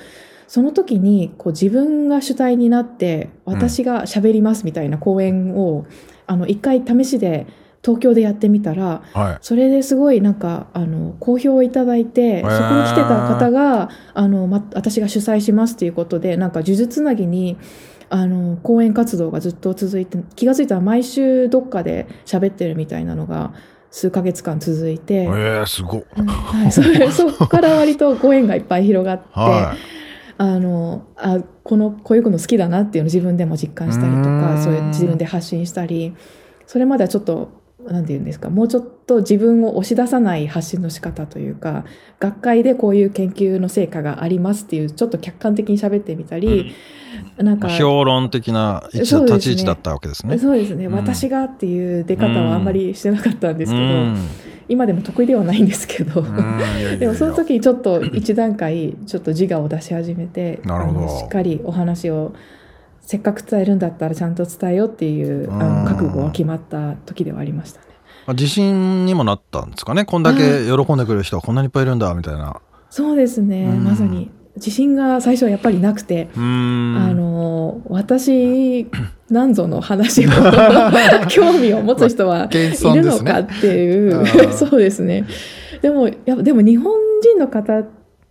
[0.52, 5.86] その時にこう自分が主体になって私が喋りますみたいな講演を、
[6.26, 7.46] あの一回試しで
[7.82, 17.56] 東京でやってみたら、はい、それですごいなんかあの好評をいただいて、そこに来てた方があの、ま、私が主催しますっていうことでなんか呪術つなぎに
[18.10, 23.54] あの講演活動がずっと続いて気が付いたら毎週どっかで喋ってるみたいなのが
[23.90, 30.02] 数ヶ月間続いて、えー、すご、はい、それそこから割とご縁がいっぱい広がって、はい、
[30.42, 36.16] あのあこのこういうの好きだなっていうのを自分でも実感したりとかそういう自分で発信したり
[36.66, 41.84] それまではちょっと何て言うんですかもうちょっと自分を押し出さない発信の仕方というか
[42.18, 46.74] 学会でこういう研究の成果がありますっていうちょっと客観的に喋ってみたり、
[47.38, 49.06] うん、なんか評論的な立
[49.38, 50.38] ち位置だったわけですね。
[50.38, 54.28] そうですね、うん、私がっていう出方はあんまりしてなかったんですけど、うん、
[54.68, 56.22] 今でも得意ではないんですけど。
[56.98, 62.34] でもその時にちょっと一段階ちょっと自我を出し始めてしっかりお話を
[63.00, 67.86] せっかく伝えるんだったらちゃんと伝えようっていうあの覚悟が決まった時ではありましたね。
[68.28, 70.04] 自信にもなったんですかね？
[70.04, 72.60] こんだけ喜んでくれる人はこんなにいっぱいいるんだみたいな。
[72.88, 78.86] そうですね、まさに自信が最初はやっぱりなくてあの私
[79.30, 80.30] なんぞの話を
[81.28, 82.54] 興味を持つ人はい
[82.94, 85.24] るのかっていう、ね、 そうですね。
[85.80, 87.86] でもやでも日本人の方っ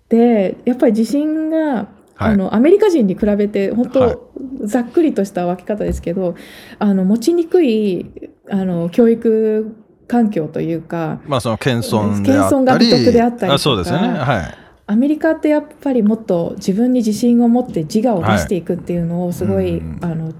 [0.08, 1.88] てやっぱり自信が
[2.22, 4.32] はい、あのアメリカ人に比べて本当、
[4.66, 6.36] ざっくりとした分け方ですけど
[6.78, 8.12] あの持ちにくい
[8.48, 9.76] あの教育
[10.08, 12.50] 環境というか、まあ、その謙遜であったり。
[12.50, 14.61] 謙遜が美徳であったりとかそうですよね、はい、
[14.92, 20.34] アメリカってやっぱりもっと自分に自信を持って自我を出していくっていうのをすごい、はい、あの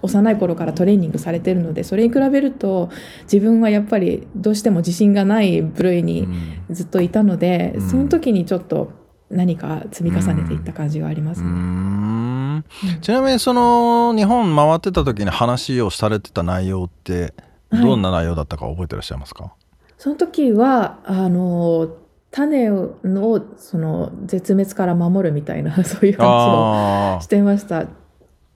[0.00, 2.88] 幼い頃からトレーニングされてるのでそれに比べると
[3.24, 6.26] 自分はやっぱりどうしても自信がない部類に
[6.70, 8.90] ずっといたので、その時にちょっと
[9.30, 12.64] 何か積み重ねていった感じがあります、ね、
[13.02, 17.34] ちなみにその日本回ってた時に話をされてた内容って
[17.70, 19.52] どんな内容だったか覚えてらっしゃいますか、はい、
[19.98, 22.03] その時はあの
[22.34, 22.96] 種を
[23.56, 27.86] その絶滅から守るみたいな そういう話をしてました。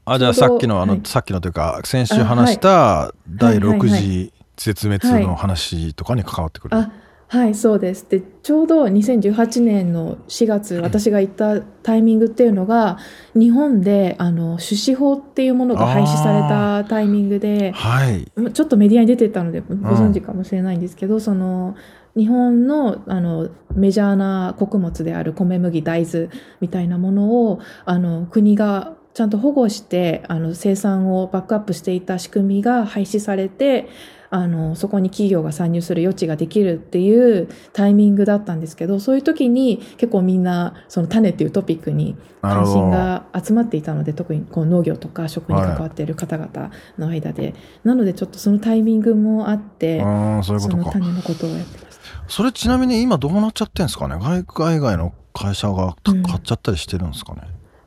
[0.05, 6.77] あじゃあさっきのあの、はい、さっきのというか先週話した第6次絶滅の話とかに関わってくる。
[6.77, 6.91] はい
[7.31, 8.09] はいそうです。
[8.09, 12.97] でちょうど2018年の4月私が行ったタイミングっていうのが
[13.35, 21.77] 日本であの種子法っていうものが廃止されたタイミングで、はい、ちょっとメディアに出てたのでご存知かもしれないんですけど、うん、その
[22.19, 26.29] 日本のあのメジャーな穀物である米麦大豆
[26.61, 33.89] みたいなものをあの国がちゃんと保護してあの生産をバックアップしていた仕組みが廃止されて
[34.31, 47.55] あのそこに企業が参入する余地ができるっていうタイミングだったんですけどそういう時に結構みんなその種っていうトピックに関心が集まっていたので特にこう農業とか食に関わっている方々の間で、はい、
[47.85, 51.88] なのでちょっとそのタイミングもあってその種のことをやってました
[52.27, 54.17] それちなみに今どうなっちゃってんですかね？
[54.47, 57.43] 海外の会社が買っちゃったりしてるんですかね、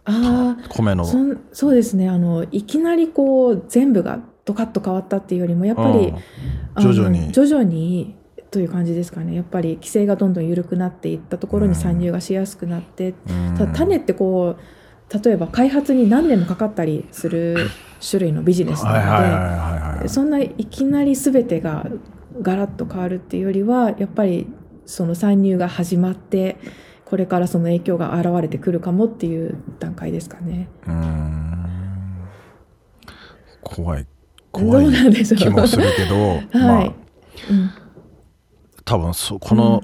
[0.07, 1.05] うん、あ米の。
[1.51, 2.09] そうですね。
[2.09, 6.13] あのいきなりこう全部がドカッと変わったっていうよりもやっぱり
[6.81, 7.31] 徐々に。
[7.31, 8.15] 徐々に
[8.51, 9.33] という感じですかね。
[9.33, 13.13] やっぱり規制がどんどん緩くなっていったところに参入がしやすくなって、
[13.57, 17.69] ただ種ってこう例えば開発に何年もかかったりする
[18.05, 21.85] 種類のビジネスなのでそんないきなり全てが
[22.41, 24.47] ガラッと変わるっていうよりはやっぱり
[24.85, 26.57] その参入が始まって
[27.05, 30.69] これからその影響が現れてくるかもっていう段階ですかね。
[33.61, 34.07] 怖い。
[34.51, 34.85] 怖い
[35.35, 36.59] 気もするけど、 はい。
[36.59, 36.93] まあ、うん、
[38.83, 39.81] 多分そこの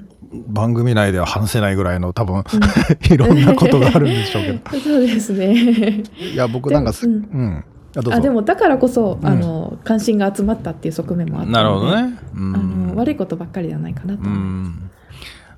[0.48, 2.42] 番組内では話せないぐらいの多分、うん、
[3.12, 4.60] いろんなことがあるんでしょうけど。
[4.80, 6.02] そうですね。
[6.32, 14.20] いや僕なんかす、うん、あでもだからこそ、あの関心が集まったっていう側面もあったなるほどね、あの悪いことばっかりではないかなと。
[14.22, 14.72] 思います、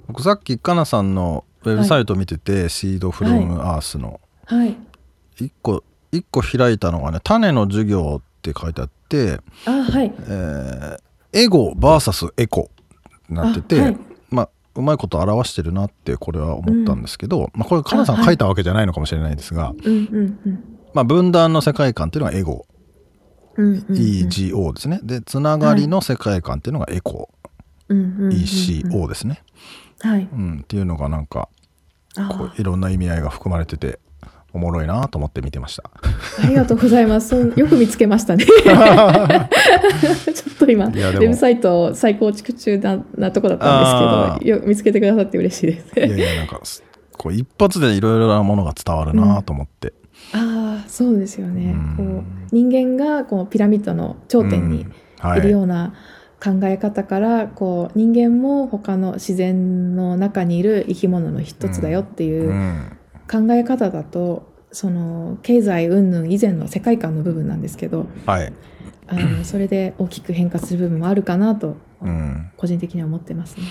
[0.06, 4.76] 僕さっきかなさんのウェブサイト見てて、はい、シードフロムアースの、はい、
[5.38, 10.12] 一個一個開いたのがね種の授業って書いてあって、あはい。
[10.18, 12.70] えー、エゴ VS エコ
[13.28, 13.96] になってて、はい、
[14.30, 19.74] まあうまいこと表してるなってこれは思ったんですけど、うん、まあ、これカナさん書いたわけじゃないのかもしれないですが、
[20.94, 22.66] まあ、分断の世界観っていうのがエゴ、
[23.56, 25.00] EGO ですね。
[25.02, 27.30] でつながりの世界観っていうのがエコ、
[27.88, 29.42] ECO ですね、
[30.00, 30.28] はい。
[30.32, 31.48] うん、っていうのがなんか
[32.14, 33.98] こういろんな意味合いが含まれてて
[34.52, 35.90] おもろいなと思って見てました。
[36.42, 37.34] ありがとうございます。
[37.56, 38.44] よく見つけましたね。
[38.46, 38.58] ちょっ
[40.58, 45.98] と今ウェブサイト再構築中ななとこだったんですけどよ見つけてくださって嬉しいです。
[45.98, 46.60] いやいやなんか
[47.16, 49.92] こう一発でいろいろなものが伝わるなと思って、
[50.34, 50.40] うん、
[50.90, 55.40] そうですよね、こう人間がこうピラミッドの頂点にい。
[55.40, 55.94] るような、
[56.42, 62.50] 考え方からこう人間も他の自然の中にいる生き物の一つだよっていう
[63.30, 68.52] 考え方だとその経済云々以前の世界観の部分なんですけど、はい、
[69.06, 71.76] あのそれで大きく変化する部分もあるかなと、
[72.56, 73.64] 個人的には思ってますね。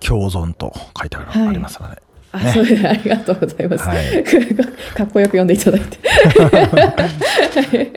[0.00, 2.02] 共存と書いてありますので、はい、
[2.32, 2.88] あ、そうです。
[2.88, 3.84] ありがとうございます。
[3.84, 4.24] はい、
[4.94, 5.98] かっこよく読んでいただいて。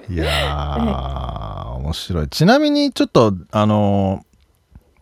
[0.09, 2.29] いやー、面白い。
[2.29, 4.25] ちなみにちょっとあの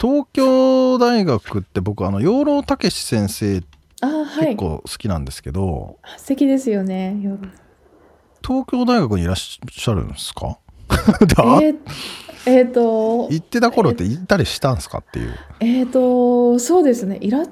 [0.01, 3.61] 東京大学って僕あの養老孟司先生
[4.01, 7.15] あ、はい、結構好きなんですけど素敵ですよね
[8.43, 10.57] 東京大学にいらっしゃるんですか？
[10.89, 11.77] えー、
[12.47, 17.45] えー、と行ってた頃って行ったりしたんですかっていうえっ、ー、とそうですねいら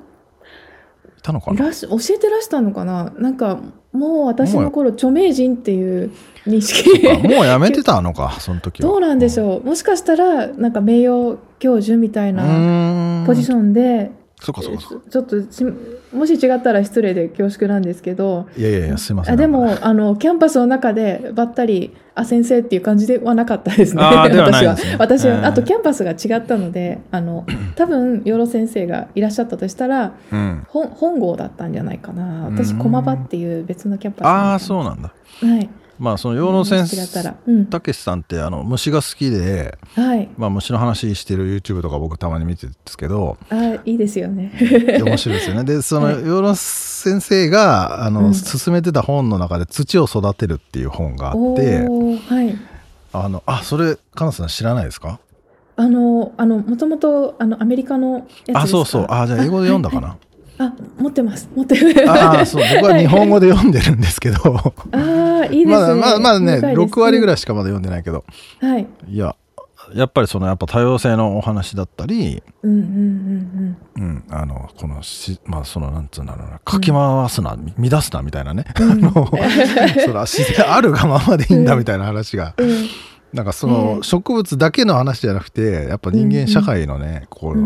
[1.22, 1.72] たのかな？
[1.72, 3.12] 教えてらしたのかな？
[3.18, 3.60] なんか
[3.92, 6.12] もう私の頃著名人っていう
[6.46, 7.08] 認識。
[7.28, 8.90] もうやめてたのか その時は。
[8.90, 14.78] どうなんでしょう、もしかしたらなんか名誉教授みたいなポジションでそかそか。
[15.10, 15.36] ちょっと
[16.16, 18.48] もし違ったら失礼で恐縮なんですけど。
[18.58, 19.34] いやいやいやすいません。
[19.34, 24.02] あでもあのキャンパスの中でばったりあ先生っていう感じではなかったですね。
[24.02, 32.46] 私は、ね、私は、あとキャンパスが違ったのであの 多分養老先生がいらっしゃったとしたら、うん、本本郷だったんじゃないかな。
[32.46, 35.14] 私駒場っていう別のキャンパスああそうなんだ。
[35.42, 35.70] はい
[36.00, 44.52] まあその養老先生たけしさんってあの虫が好きで、はい、まあ虫の話してる YouTube とか僕たまに見てるんですけどあいいですよね。
[45.04, 45.64] 面白いですよね。
[45.66, 52.58] でその養老先生があの、進めてた本の中で「土を育てる」っていう本があって、はい、
[53.12, 55.20] あのあそれかなさん知らないですか？
[55.76, 59.08] あのあのもともとあのアメリカのあそうそう。
[59.10, 60.18] あじゃあ英語で読んだかな？
[60.60, 61.50] あ、持ってます。
[61.56, 62.10] 持ってる。
[62.10, 64.74] ああ、そう、僕は日本語で読んでるんですけど。
[64.92, 65.66] ああ、いいですね。
[65.66, 68.26] まだ、まだ、まだね、6割ぐらいしかまだ読んでないけど。
[68.60, 68.88] はい。
[69.10, 69.36] いや、
[69.94, 76.60] やっぱりそのやっぱ多様性のお話だったり、うんうんうんうん、うん、あのこのしまあそのなんつうんだろうな。
[76.60, 82.88] かき回すな、うん、乱すなみたいなね、うん、 あのそれは自然あるがままでいいんだみたいな話が、うん、
[83.34, 87.60] なんかその植物だけの話じゃなくてやっぱ人間社会のね、こう、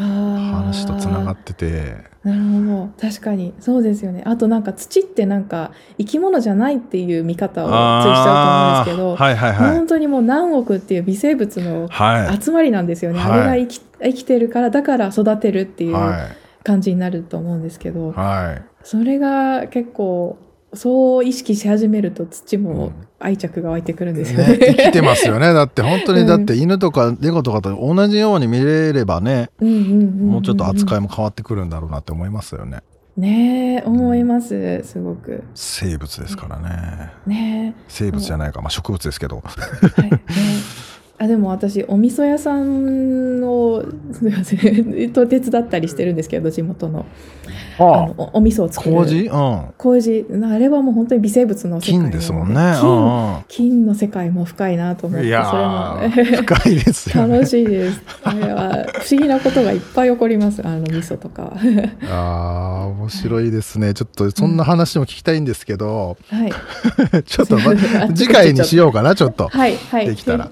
[0.00, 2.08] 話とつながってて。
[2.22, 3.08] なるほど。
[3.08, 3.54] 確かに。
[3.60, 4.22] そうですよね。
[4.26, 11.88] あとなんか土ってなんか生き物じゃないっていう見方をついしちゃうと思うんですけど、はいはいはい、本当にもう何億っていう微生物の
[12.40, 15.96] 集まりなんですよね、はい、あれが生き生きてるからだから育てるっていう
[16.62, 20.38] 感じになると思うんですけど、はい、それが結構
[20.74, 24.56] そう意識し始めると土も愛着が湧いてくるんですよね。
[24.56, 25.52] ね生きてますよね。
[25.54, 32.80] だって本当にだって犬とか猫とかと同じように見れればね、もうちょっと扱いも変わってくるんだろうなって思いますよね。
[33.16, 35.44] ね思います、すごく。
[35.54, 37.10] 生物ですからね。
[37.26, 39.42] ね生物じゃないか、まあ植物ですけど。
[39.44, 40.22] はい、ね
[41.22, 47.04] あでも私お味噌屋さんをすみませんと手伝ったりしてるんですけど地元の。
[47.78, 47.82] あ。
[47.82, 48.94] のおお味噌を作る。
[48.96, 52.72] 麹、うん、麹あれはもう本当に微生物の世界金ですもんね。
[53.48, 58.02] 金金の世界も深いなと思ってそれも、深いですよ、ね、楽しいです。
[58.22, 60.66] あれは不思議なことがいっぱい起こります。
[60.66, 61.52] あの味噌とか
[62.08, 63.92] ああ面白いですね。
[63.92, 66.52] ちょっとそんな話も聞きたいんですけど、うん、はい。
[67.24, 67.76] ちょっと、ま、
[68.14, 69.48] 次回にしようかなちょっと。
[69.48, 70.06] はいはい。
[70.06, 70.50] できたら。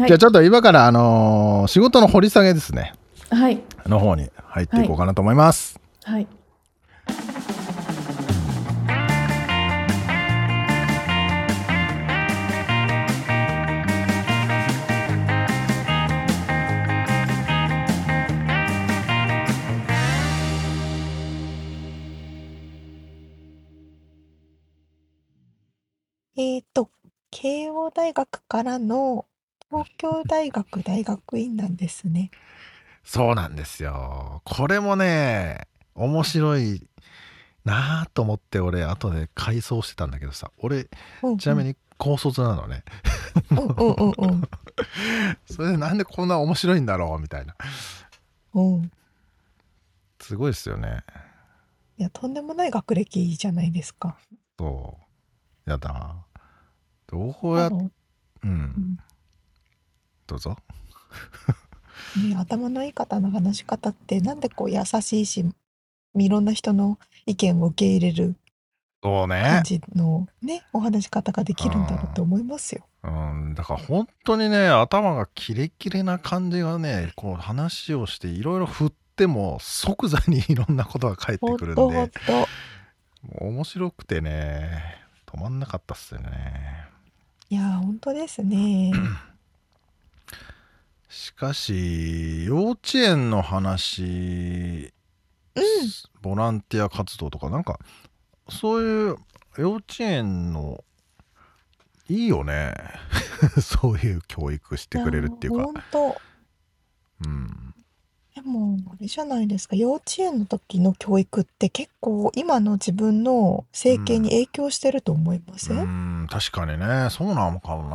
[0.00, 2.94] はい、じゃあちょっと今から、あのー、仕事の掘り下げですね。
[3.28, 3.62] はい。
[3.86, 5.78] の方に入っていこうかなと思います。
[6.04, 6.26] はい。
[26.36, 26.88] えっ、ー、と、
[27.30, 29.26] 慶応大学からの
[29.70, 32.32] 東京大学大学院なんですね。
[33.04, 34.42] そうなんですよ。
[34.44, 36.86] これもね、面白い
[37.64, 40.88] なあと思って俺後で回想してたんだけどさ俺、
[41.22, 42.82] うんうん、ちなみに高卒なのね。
[45.46, 47.54] それでなんでこんな面白いんだろうみたいな。
[48.54, 48.90] うん。
[50.20, 51.04] すごいですよね。
[51.96, 54.18] いやとんでもない学歴じゃないですか。
[54.58, 54.98] そ
[55.66, 56.24] うやだな。
[57.06, 57.92] どうやっうん、
[58.42, 58.98] うん
[60.30, 60.56] どうぞ。
[62.16, 65.44] ね、頭のいい方の話し方ってなんでこう優しいし
[66.14, 68.36] いろんな人の意見を受け入れる
[69.02, 72.86] そうね感じのねお話し方ができるんだろうと思いますよ。
[73.02, 82.04] うん、だから本当にね頭がキレキレな感じがねこう話をしていろいろ振っても即座にいろんなことが返ってくるんでも
[83.40, 86.86] う面白くてね止まんなかったっすよね。
[87.48, 88.92] いや本当ですね。
[91.10, 94.92] しかし幼稚園の話、
[95.56, 95.62] うん、
[96.22, 97.80] ボランティア活動とかなんか
[98.48, 99.16] そういう
[99.58, 100.84] 幼稚園の
[102.08, 102.74] いいよね。
[103.62, 105.64] そういう教育してくれるっていうか。
[105.64, 106.16] 本当
[107.24, 107.74] うん。
[108.34, 109.76] でもあれじゃないですか。
[109.76, 117.08] 幼稚園の時の教育って結構今の自分の整形に影響してると思いませ、うんん確かにね。
[117.10, 117.88] そうなのかも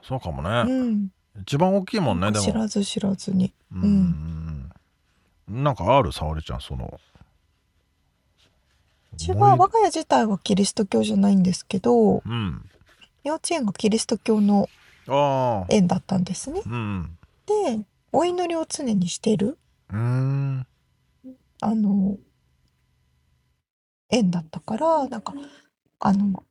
[0.00, 0.06] な。
[0.06, 1.08] そうかもね、うん、
[1.38, 2.44] 一番大きいもんねでも。
[2.44, 3.52] 知らず知らずに。
[3.72, 4.70] うん、
[5.48, 6.12] なんかある？
[6.12, 7.00] 沙織ちゃんその。
[9.12, 12.68] うちは我が家自体はキリスト教じゃないんですけどうん。
[13.22, 14.68] 幼稚園がキリスト教の
[15.68, 16.62] 園だったんですね。
[16.64, 19.56] うんでお祈りを常にしてる。
[19.92, 20.66] うん。
[21.60, 22.16] あの
[24.10, 25.32] 園だったからなんか
[26.00, 26.44] あの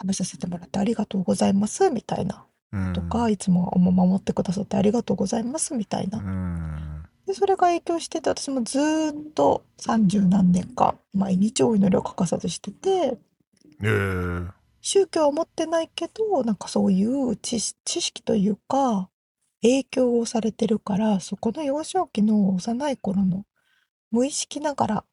[0.00, 2.36] 食べさせてもらってありがとうございますみたいな。
[2.36, 2.49] うん
[2.94, 6.18] とか、いつも守ってくださってありがとうございますみたいな。
[6.18, 7.02] うん。
[7.26, 13.18] でそれが影響してて私もずーっと三十何年間毎日お祈りを欠かさずしてて
[13.82, 14.60] ええ。
[14.80, 19.08] 宗教は持ってないけどなんかそういう知識知識というか
[19.62, 23.44] 影響をされてるからそこの幼少期の幼い頃の
[24.10, 25.04] 無意識ながら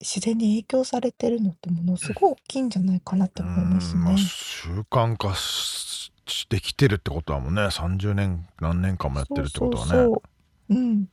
[0.00, 4.18] 自然に影響されてるのってものすごい大きいんじゃないかなって思いますうんまあね。
[4.18, 7.62] 習慣化ししてきてるってことはもうね。
[7.62, 9.90] 30年何年間もやってるってことはね。
[9.90, 10.22] そうそ
[10.70, 10.78] うん。
[10.78, 11.08] うん。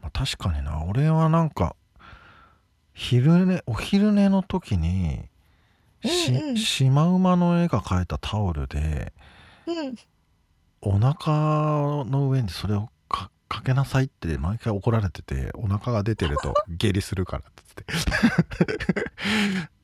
[0.00, 0.84] まあ、確かにな。
[0.84, 1.74] 俺はなんか
[2.94, 5.28] 昼寝お昼寝の時に
[6.04, 6.56] し、うんうん。
[6.56, 9.12] シマウマの絵が描いたタオルで
[9.66, 9.94] うん。
[10.80, 17.84] お腹の上にそれをかかけなさいって毎回怒られててお腹が出てると下痢するからっつって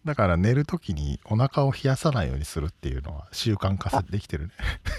[0.05, 4.53] だから寝る時にお腹を冷やさないようにするっていうのは習慣化できてるね。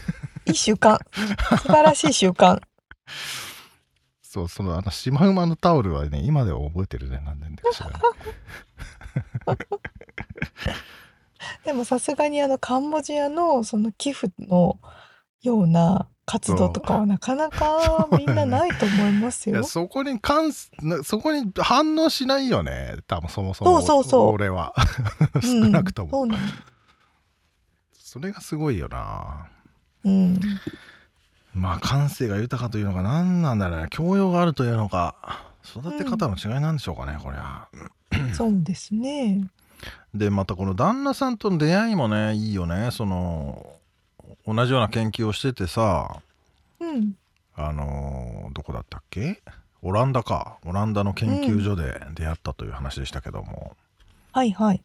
[0.48, 0.98] いい習慣。
[1.14, 2.60] 素晴らしい習慣。
[4.22, 8.02] そうそのあのシマウマのタオルはね今では覚えてるね何年でか知らない。
[11.64, 14.80] でもさすがにあのカンボジアのその寄付の
[15.42, 19.64] ような活動とかはなかなかみんなないと思いますよ。
[19.64, 20.52] そこに関
[21.04, 22.98] そこに反応しないよね。
[23.08, 23.82] 多分そもそも。
[23.82, 24.34] そうそうそう。
[24.34, 24.74] 俺は。
[25.36, 26.40] う少んなくとも、そうなの。
[27.94, 29.48] それがすごいよな。
[30.04, 30.40] うん。
[31.54, 33.88] まあ感性が豊かというのか何なんだろうね。
[33.92, 35.46] 教養があるというのか。
[35.64, 37.68] 育て方の違いなんでしょうかね、こりゃ。
[38.34, 39.48] そうですね。
[40.14, 42.90] でまたこの旦那さんとの出会いもねいいよね。
[42.92, 43.75] その
[44.48, 46.22] 同じような研究をしててさ
[46.80, 47.16] うん。
[47.56, 49.42] あのどこだったっけ？
[49.82, 53.76] オランダかオランダの研究所で出会ったという話でしたけども、
[54.32, 54.82] はいはい。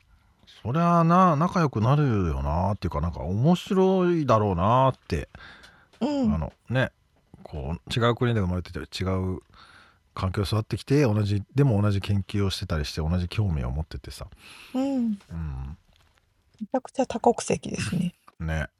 [0.63, 5.29] そりゃあな仲良くなるよなっていうかなんか面白いだろうなって、
[6.01, 6.35] うん。
[6.35, 6.93] あのね
[7.43, 9.41] こう違う国で生まれてて違う
[10.15, 14.27] 環境で育ってきて同じでも同じ研究をしてたりして同じ興味を持っててさ、
[14.75, 14.85] うん。
[14.85, 15.77] うん、
[16.61, 18.15] めちゃくちゃ多国籍ですね。
[18.39, 18.80] ね、う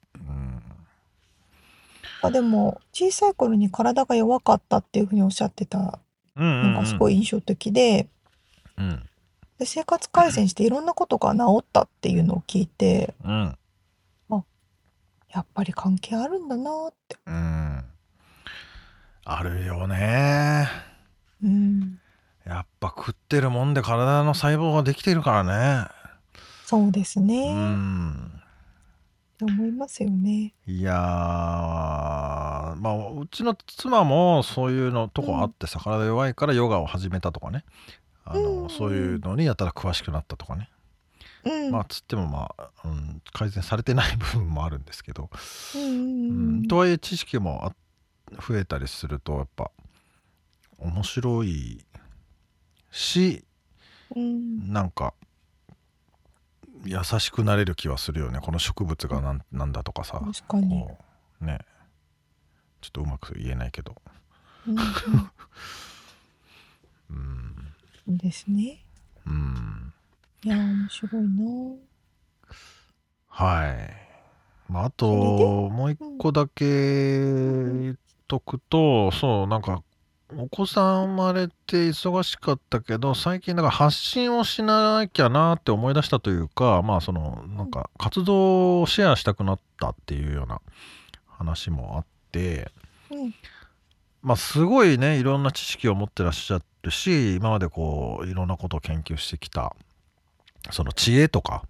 [2.23, 5.99] あでも、小さい頃に体が弱かったっていうふうにおっしゃってた
[6.35, 8.07] うんうんのがすごい印象的で、
[8.77, 9.09] うん。
[9.57, 13.57] で生活改善していろんなことが治ったっていうのを聞いて、うん。
[15.33, 17.17] やっぱり関係あるんだなって。
[17.25, 17.83] うん。
[19.23, 20.67] あるよね。
[21.41, 21.99] うん。
[22.45, 25.87] やっぱ食ってるもんで体の細胞ができてるからね。
[26.65, 27.53] そうですうね。
[27.53, 28.25] ん。
[28.25, 28.40] って
[29.45, 30.53] 思いますよね。
[30.67, 30.97] いやー
[32.75, 37.63] まあうちの妻もそういうのとこあってさ、体弱いからヨガを始めたとかね
[38.25, 40.69] あの、うんそういうのにやたら詳しくなったとかね、
[41.45, 41.71] うん。
[41.71, 45.29] まあつってもまあ、うん、改善されてない部分もあるんですけど、
[45.75, 47.75] うんううんんとはいえ知識もあ
[48.47, 49.71] 増えたりするとやっぱ
[50.79, 51.83] 面白い
[52.91, 53.43] し
[54.15, 54.71] うん。
[54.71, 55.13] なんか
[56.85, 58.39] 優しくなれる気はするよね。
[58.39, 60.19] この植物がなんなんだとかさ。
[60.19, 60.69] 確かに。
[60.69, 60.97] こ
[61.41, 61.59] うね。
[62.81, 63.95] ちょっとうまく言えないけど。
[64.67, 64.81] うんうん。
[67.11, 67.55] うん。
[68.05, 68.83] そうですね。
[69.25, 69.93] うん。
[70.43, 71.75] いやー、面白いな。
[73.27, 73.93] はい、
[74.71, 75.45] まあ、あとそれで？
[75.45, 77.95] もう一個だけ言っ
[78.27, 79.83] とくとそうなんか
[80.37, 90.61] お子さん生まれて忙しかったけど最近なんか発信をしなきゃなって思い出したというかまあそのなんか活動をシェアしたくなったっていうような
[91.27, 92.71] 話もあって
[93.11, 93.33] うん。
[94.21, 99.75] まあすごいねいろんな知識を持ってらっしゃるし今までこういろんなことを研究してきた
[100.69, 101.63] その知恵とか、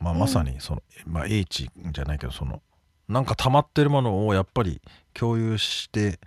[0.00, 2.60] まあ、うんまさにその、まあ、英知じゃないけどその
[3.08, 4.80] なんか溜まってるものをやっぱり
[5.12, 6.18] 共有して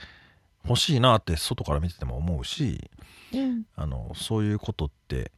[0.68, 2.90] ほしいなって外から見てても思うし
[3.34, 3.64] うん。
[3.76, 5.32] あのそういうことって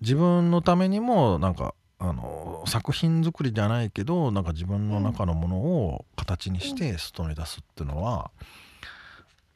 [0.00, 8.30] 自分のためにもなんかあの作品作りじゃないけどなんか自分の中のものを形にして外に出すっていうのは、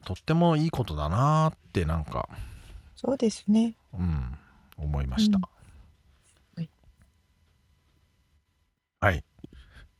[0.05, 2.27] とってもいいことだなってなんか
[2.95, 3.75] そうですね。
[3.93, 4.37] うん
[4.77, 5.43] 思いました、うん。
[6.55, 6.69] はい。
[8.99, 9.23] はい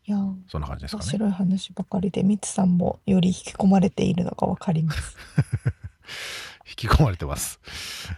[0.07, 5.15] いやーそんな感じですかね面白い話ばかりでミツさんもより引き込まれているのがわかります。
[6.67, 7.59] 引き込まれてます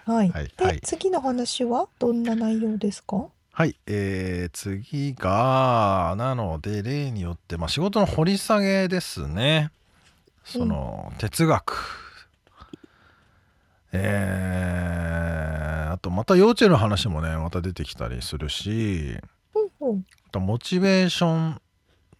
[0.06, 0.30] はい。
[0.30, 3.26] で、はいはい次の話はどんな内容ですか？
[3.52, 9.70] はい、えー、次がなので例によって、まあ、仕事の掘り下げですね
[10.44, 12.00] その、哲学
[13.92, 19.18] えー、あとまた幼稚園の話もねまた出てきたりするし
[19.82, 20.06] うんうん。
[20.28, 21.62] あとモチベーション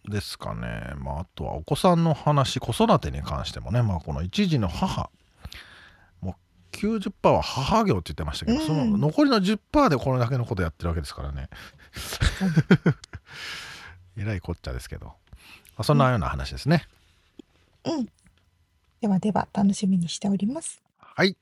[0.08, 5.10] ですかね、まあ、あとはお子さんの話子育てに関してもね、まあ、この一児の母。
[6.20, 8.66] もう90%は母業って言ってましたけど、うん。
[8.66, 11.48] その残りの10%でこれだけのことやってるわけですからね。
[14.16, 15.14] えらいこっちゃですけど、ま
[15.78, 16.86] あ、そんなような話ですね、
[17.84, 18.08] うん。
[19.00, 20.82] ではでは楽しみにしております。
[20.98, 21.36] はい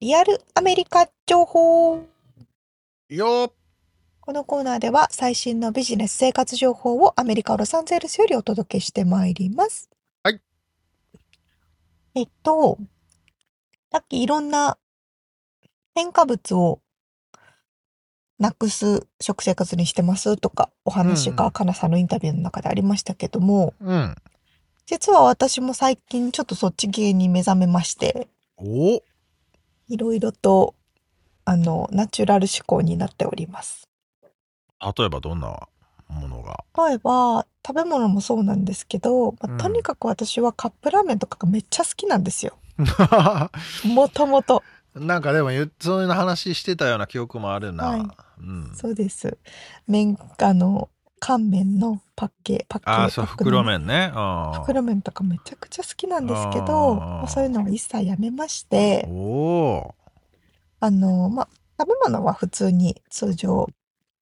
[0.00, 2.06] リアルアメリカ情報。
[3.10, 3.50] よー
[4.20, 9.90] このコーナーでは最新のビジネス生活情報をアメリカ・ロサンゼルスよりお届けしてまいります。
[10.22, 10.40] はい。
[12.14, 12.78] えっと、
[13.92, 14.78] さっきいろんな
[15.94, 16.80] 添加物を
[18.38, 24.14] なくす食生活にしてますとかお話がかなさんのインタビューの中でありましたけども、うん
[24.86, 29.02] 実は私も最近ちょっとそっち系に目覚めまして、お
[29.90, 30.74] いろいろと
[31.44, 33.88] あのナチュラル思考になっております。
[34.80, 35.68] 例えばどんな
[36.08, 36.64] ものが？
[36.88, 42.56] 例えば食べ物もそうなんですけど、まあうんとにかく私はカップラーメンとかがめっちゃ好きなんですよ。
[43.84, 44.62] もともと。
[44.94, 48.00] なんかでもそういうの話してたような記憶もあるな、はい
[48.40, 49.38] うん、そうです。
[49.86, 50.88] 麺あの
[51.20, 54.10] 乾麺のパッケパッケああそうパックの袋麺ね。
[54.14, 54.60] あー。
[54.62, 59.94] 袋麺とかめちゃくちゃ好きなんですけあど、あそういうのは一切やめましてお、お
[60.80, 61.48] あのまあ
[61.78, 63.68] 食べ物は普通に通常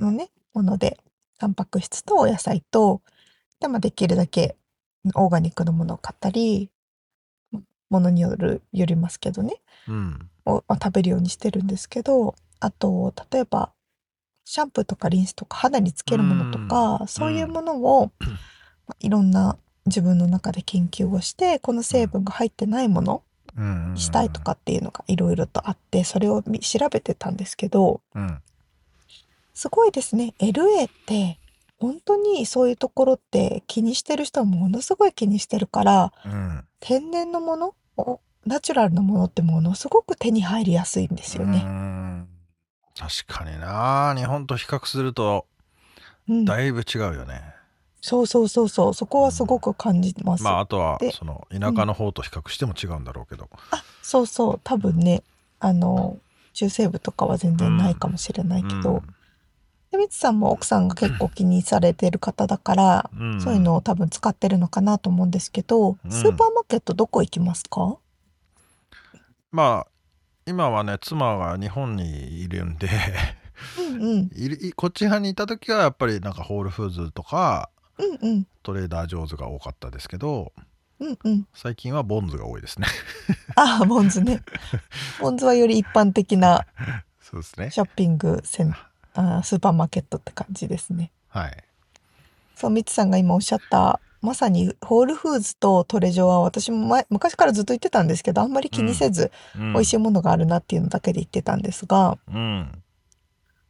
[0.01, 0.99] のねもので
[1.38, 3.01] タンパク質とお野菜と
[3.61, 4.57] で、まあ、できるだけ
[5.14, 6.70] オーガニックのものを買ったり
[7.90, 9.57] ものによるよりますけどね。
[9.88, 10.28] うん。
[10.44, 13.72] をまあ食べるようにしてるんですけどあと例えば
[14.51, 18.34] シャンプーとかリンスとか肌につけるものとかそういうものを、ま
[18.88, 23.22] あいろんな自分の中で研究をしてこの成分が入ってないもの
[23.59, 23.92] うん。
[23.92, 28.40] にしたいとかっていうのがいろいろとあってそれを見調べてたんですけどうん。
[29.53, 30.32] すごいですね。
[30.38, 31.38] LA って
[31.78, 36.64] 本当にそういうところって気にしてる人はものすごい気にしてるからうん。
[36.80, 37.74] 天然のもの？
[37.99, 42.26] をナチュラルなものってものすごく手に入りやすいんですようね。
[43.05, 44.14] ん確かにな。
[44.16, 45.46] 日本と比較すると
[46.28, 47.40] うん、だいぶ違うよね、
[48.03, 48.94] そうそうそうそう。
[48.94, 50.44] そこはすごく感じます。
[50.44, 53.49] まああとはでその田舎の方と比較しても違うんだろうけど、
[54.03, 54.61] そうそう。
[54.62, 55.22] 多分ね
[55.59, 56.18] あの
[56.53, 59.03] 中西部とかは全然ないかもしれないけど、
[59.90, 63.40] でみつさんも奥さんが結構気にされてる方だから、うんうん。
[63.40, 66.11] そういうのを多分使ってるのかなと思うんですけど、うん。
[66.11, 67.96] スーパーマーケットどこ行きますか？
[69.51, 69.90] まあ
[70.49, 72.88] 今はね妻が日本にいるんで
[73.78, 74.30] うんうん。
[74.34, 78.46] いこっち側にいた時はやっぱりなんかホールフーズとかうんうん。
[78.62, 80.53] トレーダー・ジョーズが多かったですけど
[81.01, 81.46] うんうん。
[81.55, 82.86] 最近はボンズが多いですね。
[83.57, 84.42] ああボンズね。
[85.20, 86.66] ボンズはより一般的な
[87.20, 87.70] そうですね。
[87.70, 88.74] ショッピングセン
[89.14, 91.12] あースーパーマーケットって感じですね。
[91.28, 91.64] はい。
[92.55, 99.72] そうみつさんが今おっしゃったまさにホールフーズとトレジョは私も前昔からずっと言ってたんですけどあんまり気にせず、うん。
[99.74, 102.82] 美味しいものがあるなっていうのだけで言ってたんですが、うん。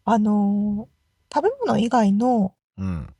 [0.04, 0.98] あのー
[1.30, 3.14] 食べ物以外のうん。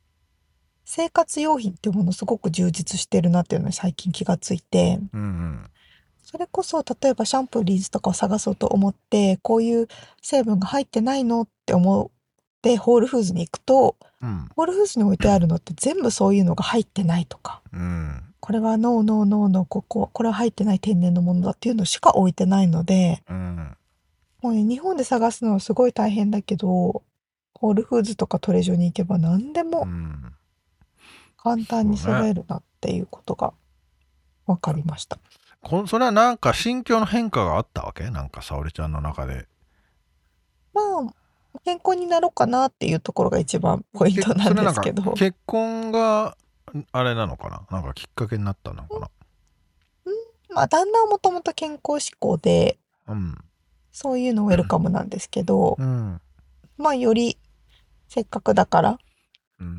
[0.83, 5.69] 生活用品っていうものすごく充実してるなっていうのに最近気がついてうんうん。
[6.23, 9.87] それこそ例えばシャンプーリンスとかを探そうと思ってこういう
[10.21, 12.11] 成分が入ってないのって思
[12.59, 14.49] ってホールフーズに行くとうん。
[14.55, 17.61] ホールフーズに置いてあるのって全部そういうのが入ってないとか。
[17.71, 18.21] うん。
[18.41, 23.77] これはノーノーノーノーこここれは入ってない天然のものだっていうのしか置いてないのでうん。
[24.41, 27.03] もうね日本で探すのはすごい大変だけど
[27.53, 30.33] ホールフーズとかトレジョに行けば何でうもん。
[31.37, 33.53] 簡単に揃えるなっていうことが
[34.47, 35.17] 分かりました。
[35.61, 38.09] こそれはなんか心境の変化があったわけ？
[38.09, 39.47] なんか沙織ちゃんの中で。
[40.73, 41.13] まあ
[41.65, 45.13] 健康になろうかなっていうところが一番ポイントなんですけど。
[45.13, 46.37] 結婚が
[46.91, 47.65] あれなのかな？
[47.71, 49.09] なんかきっかけになったのかな？
[50.51, 52.77] まあ旦那はもともと健康志向で、
[53.07, 53.37] うん、
[53.91, 56.21] そういうのウェルカムなんですけど、うん、
[56.77, 57.37] まあより
[58.07, 58.99] せっかくだから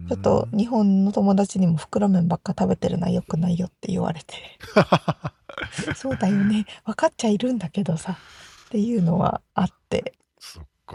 [0.09, 4.35] ちょっと日本の友達にも袋麺ばっか食べてるのは良くないよって言われて。
[5.97, 6.66] そうだよね。
[6.85, 8.18] 分かっちゃいるんだけどさ
[8.66, 10.14] っていうのはあって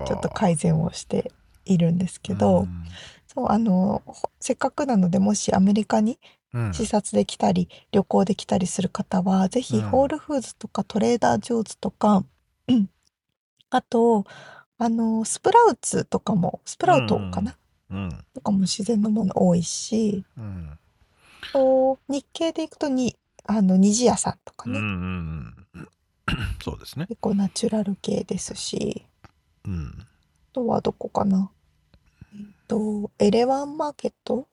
[0.05, 1.31] ちょっと改善をして
[1.65, 2.67] いるんですけど、
[3.27, 4.01] そうあの
[4.39, 6.19] せっかくなのでもしアメリカに
[6.71, 12.23] 視察できたり、旅行できたりする方は是非ホールフーズとかトレーダー・ジョーズとか、
[12.67, 12.89] うん、
[13.69, 14.25] あと
[14.77, 17.57] あのスプラウツとかもスプラウトかな、
[17.91, 20.77] うん、とかも自然のもの多いし、うん、
[21.51, 23.15] と日系で行くとに
[23.45, 25.87] あの虹屋さんとかね、うんうんうん、
[26.63, 27.05] そうですね。
[27.07, 29.05] 結構ナチュラル系ですし、
[29.65, 30.05] うん、あ
[30.53, 31.49] とはどこかな。
[32.33, 34.47] えっとエレワンマーケット？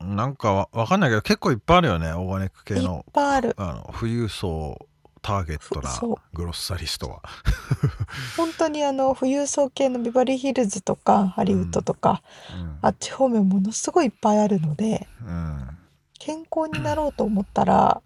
[0.00, 2.12] なんかわかんないけど結構いっぱいあるよね。
[2.12, 3.04] オーガニック系の。
[3.06, 3.54] いっぱいある。
[3.56, 4.88] あの富裕層
[5.22, 7.22] ターゲットなグロッサリストは。
[8.36, 15.78] 本当にあの富裕層系のビバリーヒルズとかハリウッドとか、うん、あっち方面ものすごいいっぱいあるので、うん、
[16.18, 18.02] 健康になろうと思ったら、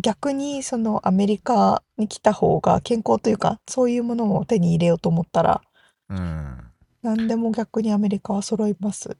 [0.00, 5.60] 逆にそのアメリカに来た方が健康というかそういうものを手に入れようと思ったら、
[6.08, 6.58] うん、
[7.02, 9.16] 何でも逆にアメリカは揃いますっ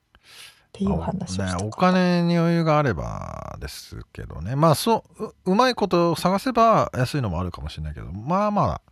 [0.72, 4.54] ていう話をね、お金に余裕があればですけどね。
[4.54, 8.82] まあそううまいことを探せば安いのもあるかもしれないけどまあまあ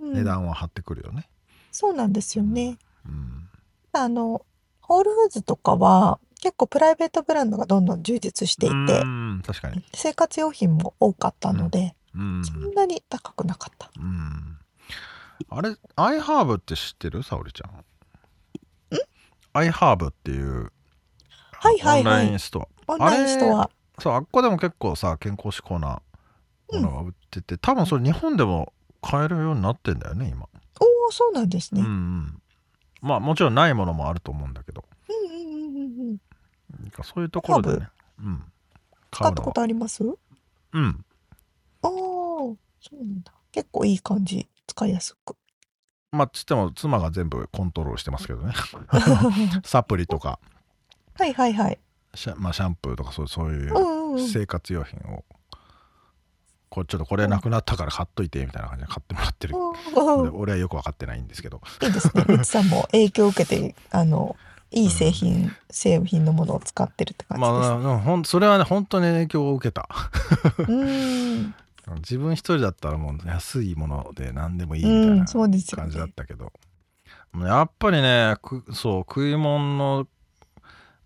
[0.00, 2.76] 値段は張ってくるよね、うん、そうなんですよね、
[3.06, 3.48] うん、
[3.92, 4.44] あの
[4.80, 9.02] ホールフーズとかは結構プライベートブランドがどんどん充実していて
[9.46, 14.58] 確かに生活用品も多かったので、うん、そんなに高くなかった、うん、
[15.48, 17.22] あれアイハーブって知ってる？
[17.22, 17.70] 沙織ちゃん
[19.54, 20.70] アイハーブっていう
[21.60, 22.22] はいはいはい。
[22.22, 22.92] オンラインストア。
[22.92, 23.70] オンラインストア。
[23.98, 26.00] そう、あっこでも結構さ、健康志向な
[26.72, 28.72] ものが売ってて、うん、多分それ日本でも
[29.02, 30.46] 買えるようになってんだよね、今。
[30.80, 31.80] おお、そうなんですね。
[31.80, 32.42] うん、うん、
[33.00, 34.84] まあもちろんないものもあると思うんだけど。
[35.08, 36.18] うんうんうんうん
[36.80, 36.90] うん。
[37.04, 37.88] そういうところでね。
[38.20, 38.42] うん。
[39.10, 40.02] 使ったことあります？
[40.04, 41.04] うん。
[41.82, 42.56] ああ、そ
[42.92, 43.32] うなんだ。
[43.52, 44.46] 結構いい感じ。
[44.66, 45.34] 使いやすく。
[46.12, 48.52] まあ、つっても妻が全部コントロールしてますけどね。
[49.64, 50.38] サプリとか。
[51.14, 51.78] はいはいはい
[52.14, 55.24] シャ,、まあ、シャンプーとかそうそういう生活用品を、
[56.70, 59.56] こちょっとこれなくなったから買っといてみたいな感じで買ってもらってる、
[60.34, 64.36] 俺はよく分かってないんですけどいいですねさんも影響を受けてあの
[64.70, 69.88] いい製品、うん、製品のものを使ってるって感じです、ね、まあ、ほんそれはね本当に影響を受けた。
[70.68, 71.54] うん。
[71.96, 75.50] 自分一人だったらもう安いもので何でもいいみたいな感
[75.90, 76.52] じだったけど、
[77.34, 78.36] うんね、やっぱりね
[78.74, 80.06] そう食い物の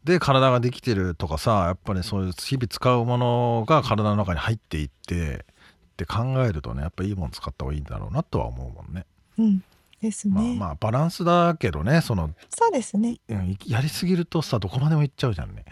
[0.05, 5.45] で体ができてるとかさやっぱりそういう日々使うものが体の中に入っていって
[5.93, 9.07] って考えるとねやっぱいいもの使った方がいいんだろうなとは思うもんね。
[9.39, 9.63] うん
[10.03, 10.35] ですね。
[10.35, 13.21] まあまあバランスだけどねそのそうですね。
[13.65, 15.65] やりすぎるとさどこまでもいっちゃうじゃんね。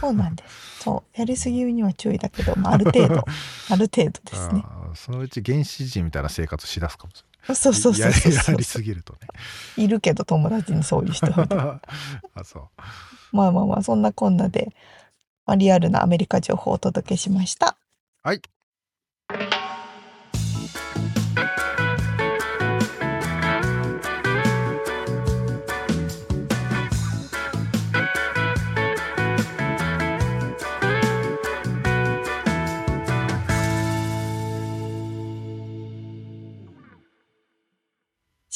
[0.00, 0.80] そうなんです。
[0.84, 3.24] そうやりすぎには注意だけど、まあ、ある程度
[3.70, 4.62] ある程度ですね。
[4.94, 7.56] そのうち原始人みたいな生活しだすかもしれない。
[7.56, 9.20] そうそうそうそうやりすぎるとね。
[9.76, 11.80] いるけど友達にそういう人 あ
[12.44, 12.68] そう。
[13.32, 14.74] まあまあまあそんなこんなで、
[15.46, 17.78] まあ、リアルなアメリカ情報をお届けしました。
[18.22, 18.42] はい。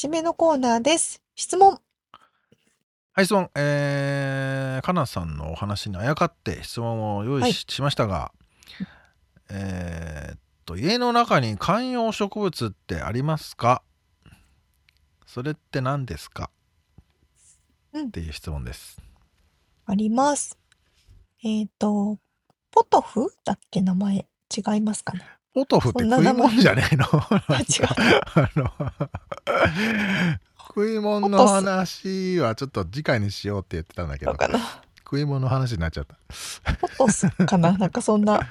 [0.03, 1.21] 締めのコーナーです。
[1.33, 1.79] 質問。
[3.13, 3.49] はい、質問。
[3.55, 8.33] えー、かなさんのお話にあやかって質問を用意しはい、しましたが、
[9.49, 13.81] えー、っと、家の中に観葉植物ってありますか？
[15.25, 16.49] それって何ですか、
[17.93, 19.01] うん、っていう質問です。
[19.85, 20.57] あります。
[21.45, 22.17] えっ、と、
[22.71, 23.33] ポトフ？
[23.45, 23.79] だっけ？
[23.79, 25.21] 名前違いますかね？
[25.53, 27.05] ポトフって食い物じゃねえの？
[27.05, 27.11] 違う。
[28.35, 28.71] あの
[30.57, 34.35] 食い物の話はちょっと次回にしようって言ってたんだけど。
[35.03, 36.15] 食い物の話になっちゃった。
[36.77, 37.73] ポトスかな？
[37.77, 38.47] なんかそんなあ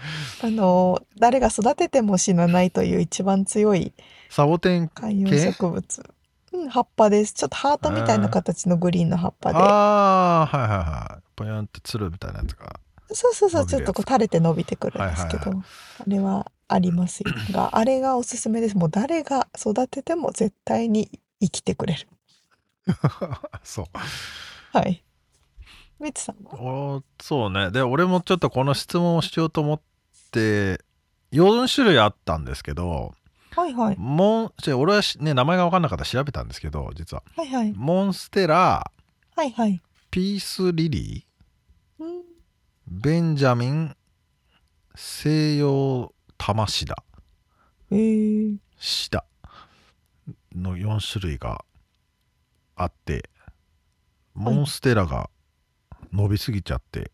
[0.48, 3.92] の誰が育てても死なないという一番強い
[4.30, 6.10] サボテン観葉植物。
[6.52, 7.32] うん、葉っぱです。
[7.32, 9.58] ちょっとハートみたいな形のグリーンの葉っぱで。
[9.58, 12.78] ああはいはいはいぽよんってつるみたいなやつが。
[13.10, 13.66] そうそうそう。
[13.66, 15.64] ちょっとこう垂れて伸びてくるんですけど、はいはいはい、
[16.00, 17.32] あれはありますよ。
[17.50, 18.76] があれがおすすめです。
[18.76, 21.10] もう誰が育てても絶対に
[21.40, 22.08] 生きてくれる。
[23.62, 23.86] そう。
[24.72, 25.04] はい。
[26.00, 26.54] みつさんは？
[26.60, 27.70] おそうね。
[27.70, 29.80] で俺もちょっとこの質問をしようと思っ
[30.32, 30.80] て
[31.32, 33.14] 4種類あったんですけど
[33.54, 33.96] はいはい。
[33.98, 37.22] モン俺はね名前が分かんなかったら調べたんですけど実は。
[37.36, 37.72] はいはい。
[37.76, 38.90] モンステラ
[39.36, 39.80] はいはい。
[40.10, 42.22] ピースリリーうん。
[42.88, 43.96] ベンジャミン
[44.94, 46.12] 西洋
[46.44, 46.96] 玉シダ。
[47.92, 49.24] えー、シダ。
[50.56, 51.64] の4種類が
[52.74, 53.30] あって
[54.34, 55.30] モンステラが
[56.12, 57.12] 伸びすぎちゃって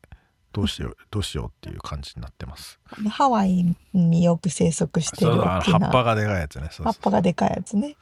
[0.52, 2.80] どうしよう どうしようっていう感じになってます。
[3.10, 6.68] ハワイによく生息してる葉っぱがでかいやつね。
[6.70, 7.96] そう葉っそうぱがでかいやつね。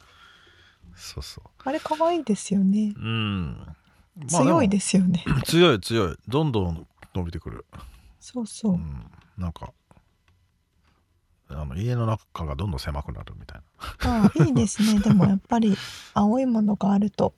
[0.95, 1.51] そうそう。
[1.64, 2.95] あれ可愛いですよね。
[2.97, 3.74] うん、ま
[4.22, 5.24] あ強いでですよね。
[5.27, 6.16] も強い強い。
[6.29, 7.66] どんどん伸びてくる。
[8.20, 8.74] そうそう。
[8.74, 9.11] う、ん。
[9.37, 9.72] なんか
[11.49, 13.61] あの家の中がどんどん狭くなるみたい
[14.05, 14.22] な。
[14.24, 15.01] ああいいですね。
[15.05, 15.76] でもやっぱり
[16.14, 17.34] 青いものがあると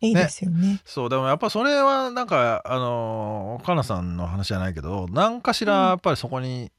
[0.00, 0.80] いいですよね。
[0.84, 5.88] そうでもやっぱそれはなんかあのかなさんの話じゃないけど何かしらうん。
[5.88, 6.70] やっぱりそこに、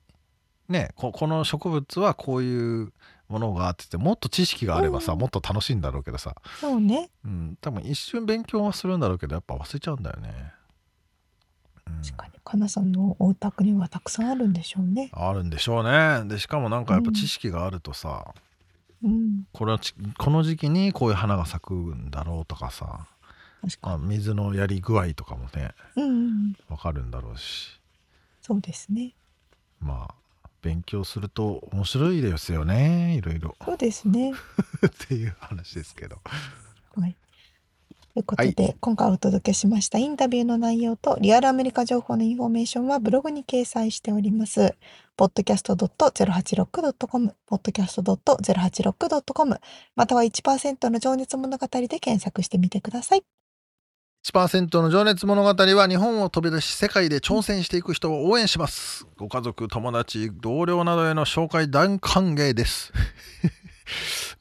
[0.69, 2.93] ねここの植物はこういう
[3.27, 5.19] ものがあっててもっと知識があればさ、うん。
[5.19, 7.09] もっと楽しいんだろうけどさ、そうね。
[7.25, 10.53] うん、多分一瞬勉強はするんだろうけどやっぱ忘れちゃうんだよね。
[11.87, 12.01] うん。
[12.03, 15.09] 確かにかなさんのお宅にはたくさんあるんでしょうね。
[15.13, 16.23] あるんでしょうね。
[16.25, 18.33] でしかもなんかやっぱ知識があるとさ、
[19.03, 19.45] うん。
[19.53, 23.07] これはちこの時期にこういう花が咲くんだろうとかさ、
[23.61, 26.55] 確かまあ、水のやり具合とかもねにうんうん。
[26.69, 27.79] わかるんだろうし。
[28.41, 29.13] そうですね。
[29.81, 30.15] まあ
[30.61, 33.55] 勉強すると面白いですよねいろいろ。
[33.63, 34.31] そうですね。
[34.85, 36.19] っていう話ですけど。
[36.95, 37.15] はい。
[38.17, 44.73] ということで、今回お届けしましたインタビューの内容とリアルアメリカ情報のインフォメーションはブログに掲載しております。
[45.19, 49.59] podcast.086.com、podcast.086.com、
[49.95, 53.23] または1%の情熱物語で検索してみてください。
[54.25, 62.91] 1%の情熱物語は日本を飛び出し世界で挑戦していく人を応援しますご家族友達同僚などへの紹介大歓迎です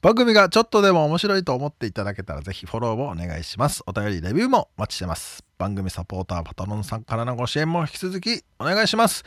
[0.01, 3.83] 番組がちょっとでも面白いと思っていただけたらぜひフォローをお願いします。
[3.87, 5.43] お便りレビューもお待ちしてます。
[5.57, 9.23] 番組サポーターパトロンさんからのご支援も引き続きお願いします。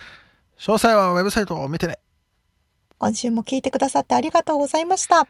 [0.58, 1.98] 詳細はウェブサイトを見てね。
[2.98, 5.26] 今週も聞いてくださってありがとうございました。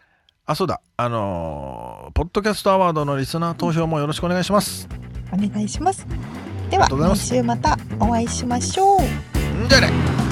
[0.47, 0.81] あそうだ。
[0.97, 4.89] あのーポッドキャストアワードのリスナー投票もよろしくお願いします。
[5.33, 6.07] お願いします。
[6.69, 7.33] では、ありがとうございます。
[7.33, 9.01] 来週またお会いしましょう。
[9.65, 10.30] んじゃあね